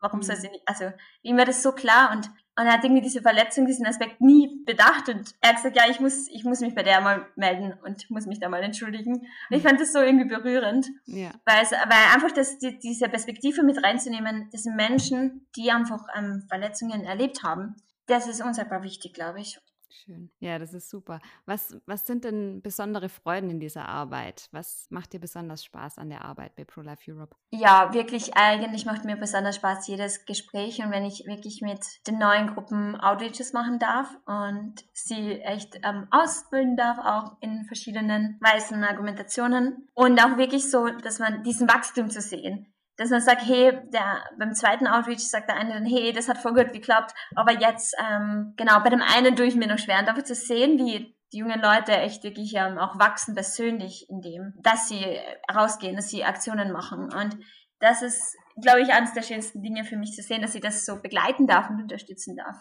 Warum 0.00 0.20
mhm. 0.20 0.22
soll 0.22 0.36
sie 0.36 0.48
nicht? 0.48 0.62
Also 0.66 0.92
ihm 1.22 1.36
war 1.36 1.44
das 1.44 1.62
so 1.62 1.72
klar 1.72 2.12
und, 2.12 2.28
und 2.28 2.66
er 2.66 2.72
hat 2.72 2.84
irgendwie 2.84 3.02
diese 3.02 3.22
Verletzung, 3.22 3.66
diesen 3.66 3.86
Aspekt 3.86 4.20
nie 4.20 4.62
bedacht 4.64 5.08
und 5.08 5.34
er 5.40 5.50
hat 5.50 5.56
gesagt, 5.56 5.76
ja, 5.76 5.84
ich 5.88 6.00
muss, 6.00 6.28
ich 6.28 6.44
muss 6.44 6.60
mich 6.60 6.74
bei 6.74 6.82
der 6.82 7.00
mal 7.00 7.26
melden 7.36 7.74
und 7.82 8.08
muss 8.10 8.26
mich 8.26 8.38
da 8.38 8.48
mal 8.48 8.62
entschuldigen. 8.62 9.14
Und 9.14 9.28
ich 9.50 9.62
mhm. 9.62 9.68
fand 9.68 9.80
das 9.80 9.92
so 9.92 10.00
irgendwie 10.00 10.28
berührend, 10.28 10.86
ja. 11.06 11.30
weil, 11.44 11.62
es, 11.62 11.72
weil 11.72 12.14
einfach 12.14 12.32
das, 12.32 12.58
die, 12.58 12.78
diese 12.78 13.08
Perspektive 13.08 13.62
mit 13.62 13.82
reinzunehmen, 13.82 14.48
das 14.52 14.62
sind 14.62 14.76
Menschen, 14.76 15.46
die 15.56 15.70
einfach 15.70 16.04
ähm, 16.16 16.44
Verletzungen 16.48 17.04
erlebt 17.04 17.42
haben, 17.42 17.76
das 18.06 18.26
ist 18.26 18.42
uns 18.42 18.58
einfach 18.58 18.82
wichtig, 18.82 19.14
glaube 19.14 19.40
ich. 19.40 19.58
Schön. 19.90 20.30
Ja, 20.40 20.58
das 20.58 20.74
ist 20.74 20.90
super. 20.90 21.20
Was, 21.46 21.76
was 21.86 22.06
sind 22.06 22.24
denn 22.24 22.60
besondere 22.62 23.08
Freuden 23.08 23.48
in 23.48 23.60
dieser 23.60 23.88
Arbeit? 23.88 24.48
Was 24.52 24.86
macht 24.90 25.12
dir 25.12 25.20
besonders 25.20 25.64
Spaß 25.64 25.98
an 25.98 26.10
der 26.10 26.24
Arbeit 26.24 26.56
bei 26.56 26.64
ProLife 26.64 27.10
Europe? 27.10 27.36
Ja, 27.50 27.94
wirklich, 27.94 28.36
eigentlich 28.36 28.84
macht 28.84 29.04
mir 29.04 29.16
besonders 29.16 29.56
Spaß 29.56 29.86
jedes 29.88 30.26
Gespräch 30.26 30.78
und 30.84 30.90
wenn 30.90 31.04
ich 31.04 31.24
wirklich 31.26 31.62
mit 31.62 31.80
den 32.06 32.18
neuen 32.18 32.54
Gruppen 32.54 32.96
Outreaches 33.00 33.52
machen 33.52 33.78
darf 33.78 34.14
und 34.26 34.74
sie 34.92 35.40
echt 35.40 35.76
ähm, 35.82 36.06
ausbilden 36.10 36.76
darf, 36.76 36.98
auch 36.98 37.36
in 37.40 37.64
verschiedenen 37.64 38.38
Weisen 38.40 38.84
Argumentationen 38.84 39.88
und 39.94 40.20
auch 40.20 40.36
wirklich 40.36 40.70
so, 40.70 40.88
dass 40.88 41.18
man 41.18 41.42
diesen 41.42 41.68
Wachstum 41.68 42.10
zu 42.10 42.20
sehen 42.20 42.66
dass 42.98 43.10
man 43.10 43.20
sagt, 43.20 43.46
hey, 43.46 43.78
der, 43.92 44.24
beim 44.38 44.52
zweiten 44.54 44.86
Outreach 44.86 45.20
sagt 45.20 45.48
der 45.48 45.56
eine 45.56 45.74
dann, 45.74 45.86
hey, 45.86 46.12
das 46.12 46.28
hat 46.28 46.38
voll 46.38 46.52
gut 46.52 46.72
geklappt, 46.72 47.14
aber 47.36 47.52
jetzt, 47.52 47.96
ähm, 47.98 48.54
genau, 48.56 48.80
bei 48.80 48.90
dem 48.90 49.00
einen 49.00 49.36
tue 49.36 49.46
ich 49.46 49.54
mir 49.54 49.68
noch 49.68 49.78
schwer. 49.78 50.00
Und 50.00 50.08
dafür 50.08 50.24
zu 50.24 50.34
sehen, 50.34 50.78
wie 50.78 51.16
die 51.32 51.38
jungen 51.38 51.60
Leute 51.60 51.92
echt 51.92 52.24
wirklich 52.24 52.54
ähm, 52.54 52.76
auch 52.78 52.98
wachsen 52.98 53.34
persönlich 53.34 54.08
in 54.10 54.20
dem, 54.20 54.54
dass 54.62 54.88
sie 54.88 55.18
rausgehen, 55.54 55.94
dass 55.94 56.08
sie 56.08 56.24
Aktionen 56.24 56.72
machen. 56.72 57.12
Und 57.12 57.38
das 57.78 58.02
ist, 58.02 58.36
glaube 58.60 58.80
ich, 58.80 58.92
eines 58.92 59.12
der 59.12 59.22
schönsten 59.22 59.62
Dinge 59.62 59.84
für 59.84 59.96
mich 59.96 60.14
zu 60.14 60.22
sehen, 60.22 60.42
dass 60.42 60.54
ich 60.54 60.60
das 60.60 60.84
so 60.84 61.00
begleiten 61.00 61.46
darf 61.46 61.70
und 61.70 61.80
unterstützen 61.80 62.36
darf. 62.36 62.56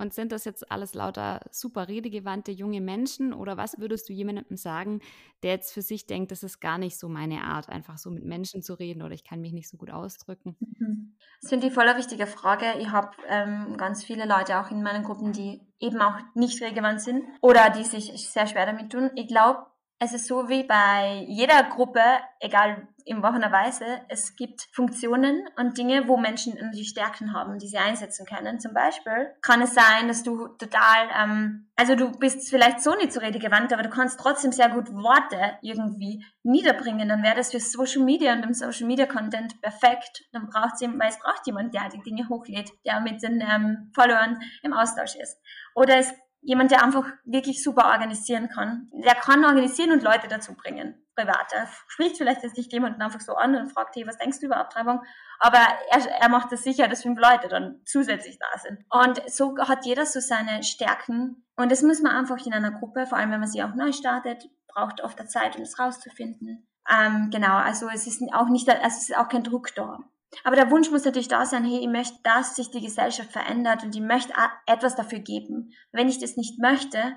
Und 0.00 0.14
sind 0.14 0.32
das 0.32 0.46
jetzt 0.46 0.72
alles 0.72 0.94
lauter 0.94 1.40
super 1.50 1.86
redegewandte 1.86 2.52
junge 2.52 2.80
Menschen 2.80 3.34
oder 3.34 3.58
was 3.58 3.78
würdest 3.78 4.08
du 4.08 4.14
jemandem 4.14 4.56
sagen, 4.56 5.00
der 5.42 5.52
jetzt 5.52 5.74
für 5.74 5.82
sich 5.82 6.06
denkt, 6.06 6.32
das 6.32 6.42
ist 6.42 6.58
gar 6.58 6.78
nicht 6.78 6.98
so 6.98 7.10
meine 7.10 7.44
Art, 7.44 7.68
einfach 7.68 7.98
so 7.98 8.10
mit 8.10 8.24
Menschen 8.24 8.62
zu 8.62 8.72
reden 8.72 9.02
oder 9.02 9.12
ich 9.12 9.24
kann 9.24 9.42
mich 9.42 9.52
nicht 9.52 9.68
so 9.68 9.76
gut 9.76 9.90
ausdrücken? 9.90 10.56
Mhm. 10.58 11.16
Das 11.42 11.50
finde 11.50 11.66
ich 11.66 11.74
voll 11.74 11.86
eine 11.86 11.98
wichtige 11.98 12.26
Frage. 12.26 12.64
Ich 12.78 12.88
habe 12.88 13.10
ähm, 13.28 13.76
ganz 13.76 14.02
viele 14.02 14.24
Leute 14.24 14.58
auch 14.58 14.70
in 14.70 14.82
meinen 14.82 15.04
Gruppen, 15.04 15.32
die 15.32 15.60
eben 15.78 16.00
auch 16.00 16.16
nicht 16.34 16.62
redegewandt 16.62 17.02
sind 17.02 17.22
oder 17.42 17.68
die 17.68 17.84
sich 17.84 18.10
sehr 18.26 18.46
schwer 18.46 18.64
damit 18.64 18.90
tun. 18.90 19.10
Ich 19.16 19.28
glaube, 19.28 19.66
es 20.02 20.14
ist 20.14 20.26
so 20.26 20.48
wie 20.48 20.64
bei 20.64 21.26
jeder 21.28 21.62
Gruppe, 21.64 22.00
egal 22.40 22.88
in 23.04 23.22
welcher 23.22 23.52
Weise, 23.52 23.84
es 24.08 24.34
gibt 24.34 24.66
Funktionen 24.72 25.46
und 25.56 25.76
Dinge, 25.76 26.08
wo 26.08 26.16
Menschen 26.16 26.56
die 26.72 26.86
Stärken 26.86 27.34
haben, 27.34 27.58
die 27.58 27.68
sie 27.68 27.76
einsetzen 27.76 28.24
können. 28.24 28.60
Zum 28.60 28.72
Beispiel 28.72 29.34
kann 29.42 29.60
es 29.60 29.74
sein, 29.74 30.08
dass 30.08 30.22
du 30.22 30.48
total, 30.48 31.08
ähm, 31.14 31.70
also 31.76 31.96
du 31.96 32.12
bist 32.12 32.48
vielleicht 32.48 32.80
so 32.80 32.94
nicht 32.94 33.12
so 33.12 33.20
redegewandt, 33.20 33.74
aber 33.74 33.82
du 33.82 33.90
kannst 33.90 34.18
trotzdem 34.18 34.52
sehr 34.52 34.70
gut 34.70 34.90
Worte 34.90 35.58
irgendwie 35.60 36.24
niederbringen. 36.44 37.08
Dann 37.08 37.22
wäre 37.22 37.36
das 37.36 37.50
für 37.50 37.60
Social 37.60 38.02
Media 38.02 38.32
und 38.32 38.42
im 38.42 38.54
Social 38.54 38.86
Media 38.86 39.04
Content 39.04 39.60
perfekt. 39.60 40.24
Dann 40.32 40.48
braucht 40.48 40.74
es 40.74 40.80
weil 40.80 41.10
es 41.10 41.18
braucht 41.18 41.46
jemand, 41.46 41.74
der 41.74 41.90
die 41.90 42.00
Dinge 42.00 42.26
hochlädt, 42.30 42.72
der 42.86 43.00
mit 43.00 43.22
den 43.22 43.42
ähm, 43.42 43.90
Followern 43.94 44.40
im 44.62 44.72
Austausch 44.72 45.16
ist. 45.16 45.38
Oder 45.74 45.98
es 45.98 46.14
jemand, 46.42 46.70
der 46.70 46.82
einfach 46.82 47.04
wirklich 47.24 47.62
super 47.62 47.86
organisieren 47.86 48.48
kann. 48.48 48.90
Der 48.92 49.14
kann 49.14 49.44
organisieren 49.44 49.92
und 49.92 50.02
Leute 50.02 50.28
dazu 50.28 50.54
bringen, 50.54 50.94
privat. 51.14 51.52
Er 51.52 51.68
spricht 51.88 52.16
vielleicht 52.16 52.42
jetzt 52.42 52.56
nicht 52.56 52.72
jemanden 52.72 53.02
einfach 53.02 53.20
so 53.20 53.34
an 53.34 53.54
und 53.54 53.72
fragt, 53.72 53.96
hey, 53.96 54.06
was 54.06 54.18
denkst 54.18 54.40
du 54.40 54.46
über 54.46 54.56
Abtreibung? 54.56 55.02
Aber 55.38 55.58
er, 55.90 56.20
er 56.20 56.28
macht 56.28 56.52
es 56.52 56.62
sicher, 56.62 56.88
dass 56.88 57.02
fünf 57.02 57.18
Leute 57.18 57.48
dann 57.48 57.80
zusätzlich 57.84 58.38
da 58.38 58.58
sind. 58.58 58.84
Und 58.90 59.30
so 59.30 59.56
hat 59.58 59.84
jeder 59.84 60.06
so 60.06 60.20
seine 60.20 60.62
Stärken. 60.62 61.44
Und 61.56 61.70
das 61.70 61.82
muss 61.82 62.00
man 62.00 62.16
einfach 62.16 62.44
in 62.44 62.54
einer 62.54 62.72
Gruppe, 62.72 63.06
vor 63.06 63.18
allem 63.18 63.30
wenn 63.30 63.40
man 63.40 63.50
sie 63.50 63.62
auch 63.62 63.74
neu 63.74 63.92
startet, 63.92 64.48
braucht 64.68 65.02
oft 65.02 65.18
der 65.18 65.26
Zeit, 65.26 65.56
um 65.56 65.62
es 65.62 65.78
rauszufinden. 65.78 66.66
Ähm, 66.90 67.30
genau, 67.30 67.56
also 67.56 67.88
es 67.88 68.06
ist 68.06 68.22
auch 68.32 68.48
nicht, 68.48 68.68
also 68.68 68.82
es 68.84 69.10
ist 69.10 69.16
auch 69.16 69.28
kein 69.28 69.44
Druck 69.44 69.74
da. 69.74 69.98
Aber 70.44 70.56
der 70.56 70.70
Wunsch 70.70 70.90
muss 70.90 71.04
natürlich 71.04 71.28
da 71.28 71.44
sein, 71.44 71.64
hey, 71.64 71.80
ich 71.80 71.88
möchte, 71.88 72.18
dass 72.22 72.56
sich 72.56 72.70
die 72.70 72.80
Gesellschaft 72.80 73.32
verändert 73.32 73.82
und 73.82 73.94
ich 73.94 74.00
möchte 74.00 74.32
etwas 74.66 74.94
dafür 74.94 75.18
geben. 75.18 75.72
Wenn 75.92 76.08
ich 76.08 76.18
das 76.18 76.36
nicht 76.36 76.58
möchte 76.60 77.16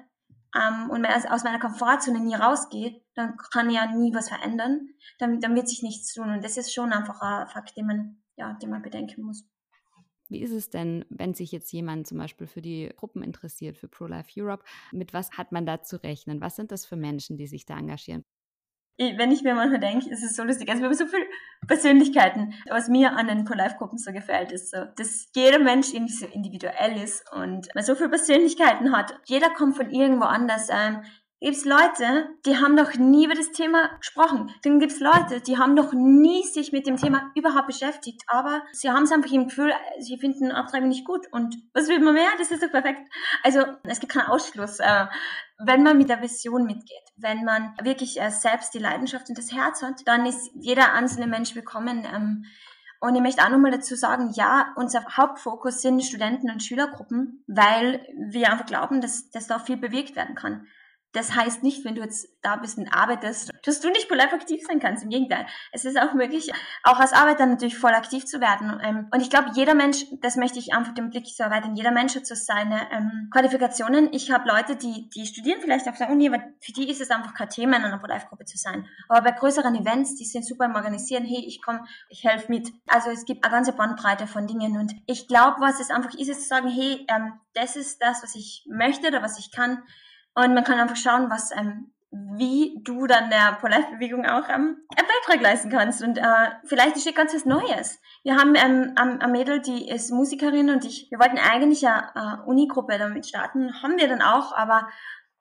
ähm, 0.55 0.89
und 0.89 1.05
aus 1.05 1.43
meiner 1.43 1.59
Komfortzone 1.59 2.19
nie 2.19 2.35
rausgehe, 2.35 3.01
dann 3.15 3.37
kann 3.51 3.69
ich 3.69 3.75
ja 3.75 3.91
nie 3.91 4.13
was 4.13 4.29
verändern. 4.29 4.89
Dann, 5.19 5.39
dann 5.39 5.55
wird 5.55 5.69
sich 5.69 5.83
nichts 5.83 6.13
tun. 6.13 6.29
Und 6.29 6.43
das 6.43 6.57
ist 6.57 6.73
schon 6.73 6.91
einfach 6.91 7.21
ein 7.21 7.47
Fakt, 7.47 7.77
den 7.77 7.85
man, 7.85 8.23
ja, 8.35 8.53
den 8.53 8.71
man 8.71 8.81
bedenken 8.81 9.23
muss. 9.23 9.45
Wie 10.29 10.41
ist 10.41 10.51
es 10.51 10.71
denn, 10.71 11.05
wenn 11.09 11.35
sich 11.35 11.51
jetzt 11.51 11.71
jemand 11.71 12.07
zum 12.07 12.17
Beispiel 12.17 12.47
für 12.47 12.61
die 12.61 12.91
Gruppen 12.95 13.21
interessiert, 13.21 13.77
für 13.77 13.87
Pro-Life 13.87 14.31
Europe? 14.35 14.63
Mit 14.91 15.13
was 15.13 15.31
hat 15.31 15.51
man 15.51 15.67
da 15.67 15.83
zu 15.83 16.01
rechnen? 16.01 16.41
Was 16.41 16.55
sind 16.55 16.71
das 16.71 16.85
für 16.85 16.95
Menschen, 16.95 17.37
die 17.37 17.45
sich 17.45 17.65
da 17.65 17.77
engagieren? 17.77 18.23
Wenn 18.97 19.31
ich 19.31 19.43
mir 19.43 19.55
manchmal 19.55 19.79
denke, 19.79 20.09
es 20.11 20.23
ist 20.23 20.35
so 20.35 20.43
lustig. 20.43 20.69
Also 20.69 20.81
wir 20.81 20.87
haben 20.87 20.95
so 20.95 21.07
viele 21.07 21.25
Persönlichkeiten. 21.67 22.53
Was 22.69 22.87
mir 22.87 23.15
an 23.15 23.27
den 23.27 23.45
Pro-Life-Gruppen 23.45 23.97
so 23.97 24.11
gefällt, 24.11 24.51
ist 24.51 24.71
so, 24.71 24.85
dass 24.95 25.29
jeder 25.35 25.59
Mensch 25.59 25.93
irgendwie 25.93 26.13
so 26.13 26.25
individuell 26.27 27.01
ist 27.01 27.23
und 27.33 27.69
man 27.73 27.83
so 27.83 27.95
viele 27.95 28.09
Persönlichkeiten 28.09 28.95
hat. 28.95 29.15
Jeder 29.25 29.49
kommt 29.49 29.77
von 29.77 29.89
irgendwo 29.89 30.25
anders. 30.25 30.69
Ähm, 30.69 31.01
gibt's 31.43 31.65
Leute, 31.65 32.29
die 32.45 32.57
haben 32.57 32.73
noch 32.73 32.93
nie 32.95 33.25
über 33.25 33.35
das 33.35 33.51
Thema 33.51 33.89
gesprochen. 33.97 34.49
Dann 34.63 34.79
gibt's 34.79 35.01
Leute, 35.01 35.41
die 35.41 35.57
haben 35.57 35.73
noch 35.73 35.91
nie 35.91 36.43
sich 36.43 36.71
mit 36.71 36.87
dem 36.87 36.95
Thema 36.95 37.31
überhaupt 37.35 37.67
beschäftigt, 37.67 38.21
aber 38.27 38.63
sie 38.71 38.89
haben 38.89 39.03
es 39.03 39.11
einfach 39.11 39.31
im 39.31 39.49
Gefühl, 39.49 39.73
sie 39.99 40.17
finden 40.17 40.53
Abtreibung 40.53 40.87
nicht 40.87 41.05
gut. 41.05 41.27
Und 41.31 41.57
was 41.73 41.89
will 41.89 41.99
man 41.99 42.13
mehr? 42.13 42.29
Das 42.37 42.49
ist 42.49 42.63
doch 42.63 42.71
perfekt. 42.71 43.01
Also 43.43 43.59
es 43.83 43.99
gibt 43.99 44.13
keinen 44.13 44.27
Ausschluss. 44.27 44.79
Äh, 44.79 45.07
wenn 45.65 45.83
man 45.83 45.97
mit 45.97 46.09
der 46.09 46.21
Vision 46.21 46.65
mitgeht, 46.65 47.03
wenn 47.17 47.43
man 47.43 47.75
wirklich 47.81 48.19
äh, 48.19 48.29
selbst 48.29 48.73
die 48.73 48.79
Leidenschaft 48.79 49.29
und 49.29 49.37
das 49.37 49.51
Herz 49.51 49.81
hat, 49.81 50.05
dann 50.05 50.25
ist 50.25 50.51
jeder 50.55 50.93
einzelne 50.93 51.27
Mensch 51.27 51.55
willkommen. 51.55 52.05
Ähm, 52.13 52.45
und 52.99 53.15
ich 53.15 53.21
möchte 53.21 53.43
auch 53.43 53.49
nochmal 53.49 53.71
dazu 53.71 53.95
sagen, 53.95 54.31
ja, 54.33 54.73
unser 54.77 55.03
Hauptfokus 55.17 55.81
sind 55.81 56.03
Studenten- 56.03 56.49
und 56.49 56.63
Schülergruppen, 56.63 57.43
weil 57.47 58.07
wir 58.15 58.51
einfach 58.51 58.65
glauben, 58.65 59.01
dass, 59.01 59.29
dass 59.29 59.47
da 59.47 59.59
viel 59.59 59.77
bewegt 59.77 60.15
werden 60.15 60.35
kann. 60.35 60.67
Das 61.13 61.35
heißt 61.35 61.61
nicht, 61.61 61.85
wenn 61.85 61.95
du 61.95 62.01
jetzt 62.01 62.27
da 62.41 62.55
bist 62.55 62.77
und 62.77 62.91
arbeitest, 62.93 63.51
dass 63.63 63.79
du 63.79 63.89
nicht 63.89 64.07
voll 64.07 64.19
aktiv 64.19 64.61
sein 64.67 64.79
kannst. 64.79 65.03
Im 65.03 65.09
Gegenteil. 65.09 65.45
Es 65.71 65.85
ist 65.85 65.97
auch 65.97 66.13
möglich, 66.13 66.51
auch 66.83 66.99
als 66.99 67.13
Arbeiter 67.13 67.45
natürlich 67.45 67.77
voll 67.77 67.93
aktiv 67.93 68.25
zu 68.25 68.41
werden. 68.41 68.79
Ähm, 68.83 69.07
und 69.11 69.21
ich 69.21 69.29
glaube, 69.29 69.51
jeder 69.53 69.75
Mensch, 69.75 70.05
das 70.21 70.35
möchte 70.35 70.57
ich 70.57 70.73
einfach 70.73 70.93
den 70.93 71.11
Blick 71.11 71.27
so 71.27 71.43
erweitern, 71.43 71.75
jeder 71.75 71.91
Mensch 71.91 72.15
hat 72.15 72.25
so 72.25 72.33
seine 72.33 72.91
ähm, 72.91 73.29
Qualifikationen. 73.31 74.11
Ich 74.11 74.31
habe 74.31 74.49
Leute, 74.49 74.75
die, 74.75 75.09
die 75.09 75.25
studieren 75.27 75.61
vielleicht 75.61 75.87
auf 75.87 75.97
der 75.97 76.09
Uni, 76.09 76.27
aber 76.27 76.43
für 76.59 76.71
die 76.71 76.89
ist 76.89 76.99
es 76.99 77.11
einfach 77.11 77.35
kein 77.35 77.49
Thema, 77.49 77.77
in 77.77 77.83
einer 77.83 77.99
Pro-Life-Gruppe 77.99 78.45
zu 78.45 78.57
sein. 78.57 78.87
Aber 79.07 79.21
bei 79.21 79.31
größeren 79.31 79.75
Events, 79.75 80.15
die 80.15 80.25
sind 80.25 80.45
super 80.45 80.65
im 80.65 80.75
Organisieren, 80.75 81.25
hey, 81.25 81.45
ich 81.45 81.61
komme, 81.61 81.85
ich 82.09 82.23
helfe 82.23 82.51
mit. 82.51 82.69
Also 82.87 83.11
es 83.11 83.25
gibt 83.25 83.45
eine 83.45 83.53
ganze 83.53 83.73
Bandbreite 83.73 84.25
von 84.25 84.47
Dingen. 84.47 84.77
Und 84.77 84.93
ich 85.05 85.27
glaube, 85.27 85.61
was 85.61 85.79
es 85.79 85.91
einfach 85.91 86.15
ist, 86.15 86.29
ist 86.29 86.41
zu 86.41 86.47
sagen, 86.47 86.69
hey, 86.69 87.05
ähm, 87.07 87.33
das 87.53 87.75
ist 87.75 88.01
das, 88.01 88.23
was 88.23 88.33
ich 88.33 88.65
möchte 88.67 89.07
oder 89.09 89.21
was 89.21 89.37
ich 89.37 89.51
kann 89.51 89.83
und 90.35 90.53
man 90.53 90.63
kann 90.63 90.79
einfach 90.79 90.95
schauen, 90.95 91.29
was, 91.29 91.51
ähm, 91.51 91.91
wie 92.11 92.79
du 92.83 93.07
dann 93.07 93.29
der 93.29 93.57
Pro-Life-Bewegung 93.59 94.25
auch 94.25 94.47
ähm, 94.49 94.77
einen 94.95 95.07
Beitrag 95.07 95.41
leisten 95.41 95.69
kannst. 95.69 96.03
Und 96.03 96.17
äh, 96.17 96.49
vielleicht 96.65 96.99
steht 96.99 97.15
ganz 97.15 97.33
was 97.33 97.45
Neues. 97.45 97.99
Wir 98.23 98.35
haben 98.35 98.55
ähm, 98.55 98.93
ein 98.95 99.31
Mädel, 99.31 99.61
die 99.61 99.89
ist 99.89 100.11
Musikerin 100.11 100.69
und 100.69 100.85
ich, 100.85 101.07
wir 101.09 101.19
wollten 101.19 101.37
eigentlich 101.37 101.87
eine 101.87 102.11
äh, 102.15 102.47
Unigruppe 102.47 102.97
damit 102.97 103.25
starten, 103.25 103.81
haben 103.81 103.97
wir 103.97 104.07
dann 104.07 104.21
auch, 104.21 104.55
aber 104.55 104.87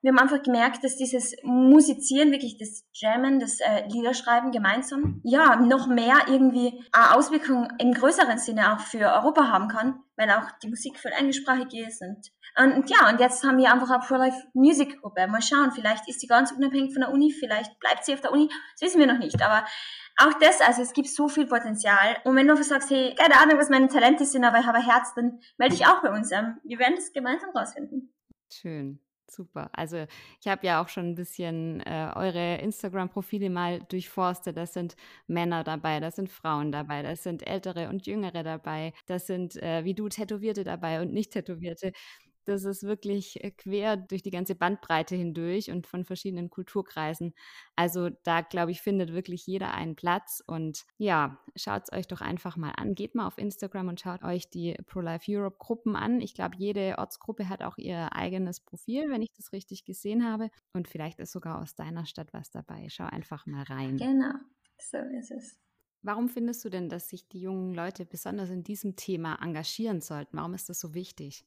wir 0.03 0.09
haben 0.11 0.19
einfach 0.19 0.43
gemerkt, 0.43 0.83
dass 0.83 0.97
dieses 0.97 1.33
Musizieren, 1.43 2.31
wirklich 2.31 2.57
das 2.57 2.83
Jammen, 2.91 3.39
das 3.39 3.61
äh, 3.61 3.87
Liederschreiben 3.87 4.51
gemeinsam, 4.51 5.21
ja, 5.23 5.55
noch 5.55 5.87
mehr 5.87 6.15
irgendwie 6.27 6.83
eine 6.91 7.15
Auswirkung 7.15 7.69
im 7.79 7.93
größeren 7.93 8.37
Sinne 8.37 8.73
auch 8.73 8.79
für 8.81 9.13
Europa 9.13 9.47
haben 9.47 9.69
kann, 9.69 9.99
weil 10.17 10.29
auch 10.31 10.51
die 10.61 10.67
Musik 10.67 10.99
voll 10.99 11.13
englischsprachig 11.17 11.73
ist 11.87 12.01
und 12.01 12.17
und 12.57 12.89
ja, 12.89 13.09
und 13.09 13.19
jetzt 13.19 13.43
haben 13.43 13.57
wir 13.57 13.71
einfach 13.71 13.89
eine 13.89 14.03
Pro-Life 14.05 14.37
Music 14.53 15.01
Gruppe. 15.01 15.27
Mal 15.27 15.41
schauen, 15.41 15.71
vielleicht 15.71 16.07
ist 16.07 16.19
sie 16.19 16.27
ganz 16.27 16.51
unabhängig 16.51 16.93
von 16.93 17.01
der 17.01 17.11
Uni, 17.11 17.31
vielleicht 17.31 17.79
bleibt 17.79 18.05
sie 18.05 18.13
auf 18.13 18.21
der 18.21 18.31
Uni, 18.31 18.49
das 18.73 18.87
wissen 18.87 18.99
wir 18.99 19.07
noch 19.07 19.19
nicht. 19.19 19.41
Aber 19.41 19.65
auch 20.17 20.33
das, 20.39 20.61
also 20.61 20.81
es 20.81 20.93
gibt 20.93 21.07
so 21.07 21.27
viel 21.27 21.47
Potenzial. 21.47 22.17
Und 22.23 22.35
wenn 22.35 22.47
du 22.47 22.63
sagst, 22.63 22.89
hey, 22.91 23.15
keine 23.15 23.39
Ahnung, 23.39 23.57
was 23.57 23.69
meine 23.69 23.87
Talente 23.87 24.25
sind, 24.25 24.43
aber 24.43 24.59
ich 24.59 24.65
habe 24.65 24.77
ein 24.77 24.85
Herz, 24.85 25.13
dann 25.15 25.39
melde 25.57 25.75
dich 25.75 25.85
auch 25.87 26.01
bei 26.01 26.11
uns. 26.11 26.29
Wir 26.29 26.79
werden 26.79 26.95
das 26.95 27.11
gemeinsam 27.11 27.49
rausfinden. 27.51 28.13
Schön. 28.51 28.99
Super. 29.33 29.69
Also 29.73 30.05
ich 30.41 30.47
habe 30.47 30.65
ja 30.67 30.83
auch 30.83 30.89
schon 30.89 31.09
ein 31.09 31.15
bisschen 31.15 31.79
äh, 31.81 32.11
eure 32.15 32.57
Instagram-Profile 32.57 33.49
mal 33.49 33.79
durchforstet. 33.89 34.55
Da 34.57 34.67
sind 34.67 34.95
Männer 35.25 35.63
dabei, 35.63 35.99
da 35.99 36.11
sind 36.11 36.29
Frauen 36.29 36.71
dabei, 36.71 37.01
da 37.01 37.15
sind 37.15 37.47
ältere 37.47 37.89
und 37.89 38.05
jüngere 38.05 38.43
dabei, 38.43 38.93
da 39.07 39.17
sind 39.17 39.55
äh, 39.55 39.83
wie 39.85 39.95
du 39.95 40.07
Tätowierte 40.07 40.63
dabei 40.63 41.01
und 41.01 41.13
nicht 41.13 41.31
Tätowierte. 41.31 41.93
Das 42.45 42.63
ist 42.65 42.83
wirklich 42.83 43.43
äh, 43.43 43.51
quer 43.51 43.97
durch 43.97 44.21
die 44.21 44.31
ganze 44.31 44.55
Bandbreite 44.55 45.15
hindurch 45.15 45.71
und 45.71 45.87
von 45.87 46.05
verschiedenen 46.05 46.49
Kulturkreisen. 46.49 47.33
Also 47.75 48.09
da, 48.23 48.41
glaube 48.41 48.71
ich, 48.71 48.81
findet 48.81 49.13
wirklich 49.13 49.47
jeder 49.47 49.73
einen 49.73 49.95
Platz. 49.95 50.43
Und 50.45 50.85
ja, 50.97 51.39
schaut 51.55 51.83
es 51.83 51.97
euch 51.97 52.07
doch 52.07 52.21
einfach 52.21 52.57
mal 52.57 52.71
an. 52.71 52.95
Geht 52.95 53.15
mal 53.15 53.27
auf 53.27 53.37
Instagram 53.37 53.87
und 53.89 53.99
schaut 53.99 54.23
euch 54.23 54.49
die 54.49 54.75
Pro-Life 54.85 55.31
Europe 55.31 55.57
Gruppen 55.57 55.95
an. 55.95 56.21
Ich 56.21 56.33
glaube, 56.33 56.55
jede 56.57 56.97
Ortsgruppe 56.97 57.49
hat 57.49 57.63
auch 57.63 57.77
ihr 57.77 58.13
eigenes 58.13 58.59
Profil, 58.59 59.09
wenn 59.09 59.21
ich 59.21 59.31
das 59.31 59.53
richtig 59.53 59.85
gesehen 59.85 60.25
habe. 60.25 60.49
Und 60.73 60.87
vielleicht 60.87 61.19
ist 61.19 61.31
sogar 61.31 61.61
aus 61.61 61.75
deiner 61.75 62.05
Stadt 62.05 62.33
was 62.33 62.51
dabei. 62.51 62.87
Schau 62.89 63.05
einfach 63.05 63.45
mal 63.45 63.63
rein. 63.63 63.97
Genau, 63.97 64.33
so 64.77 64.97
ist 65.17 65.31
es. 65.31 65.63
Warum 66.05 66.27
findest 66.27 66.65
du 66.65 66.69
denn, 66.69 66.89
dass 66.89 67.07
sich 67.07 67.29
die 67.29 67.39
jungen 67.39 67.73
Leute 67.73 68.05
besonders 68.05 68.49
in 68.49 68.61
diesem 68.61 68.97
Thema 68.97 69.41
engagieren 69.41 70.01
sollten? 70.01 70.35
Warum 70.35 70.53
ist 70.53 70.67
das 70.67 70.81
so 70.81 70.93
wichtig? 70.93 71.45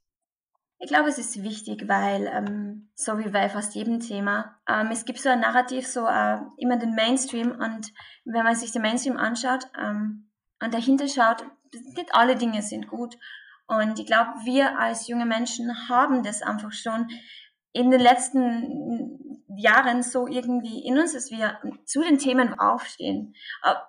Ich 0.86 0.92
glaube, 0.92 1.08
es 1.08 1.18
ist 1.18 1.42
wichtig, 1.42 1.88
weil, 1.88 2.30
ähm, 2.32 2.90
so 2.94 3.18
wie 3.18 3.28
bei 3.28 3.48
fast 3.48 3.74
jedem 3.74 3.98
Thema, 3.98 4.56
ähm, 4.68 4.90
es 4.92 5.04
gibt 5.04 5.18
so 5.18 5.28
ein 5.28 5.40
Narrativ, 5.40 5.84
so 5.84 6.06
äh, 6.06 6.38
immer 6.58 6.76
den 6.76 6.94
Mainstream 6.94 7.50
und 7.50 7.92
wenn 8.24 8.44
man 8.44 8.54
sich 8.54 8.70
den 8.70 8.82
Mainstream 8.82 9.16
anschaut 9.16 9.66
ähm, 9.76 10.30
und 10.62 10.72
dahinter 10.72 11.08
schaut, 11.08 11.44
nicht 11.72 12.14
alle 12.14 12.36
Dinge 12.36 12.62
sind 12.62 12.86
gut. 12.86 13.18
Und 13.66 13.98
ich 13.98 14.06
glaube, 14.06 14.30
wir 14.44 14.78
als 14.78 15.08
junge 15.08 15.26
Menschen 15.26 15.88
haben 15.88 16.22
das 16.22 16.42
einfach 16.42 16.70
schon 16.70 17.08
in 17.76 17.90
den 17.90 18.00
letzten 18.00 19.20
Jahren 19.58 20.02
so 20.02 20.26
irgendwie 20.26 20.86
in 20.86 20.98
uns, 20.98 21.14
dass 21.14 21.30
wir 21.30 21.58
zu 21.86 22.02
den 22.02 22.18
Themen 22.18 22.58
aufstehen. 22.58 23.34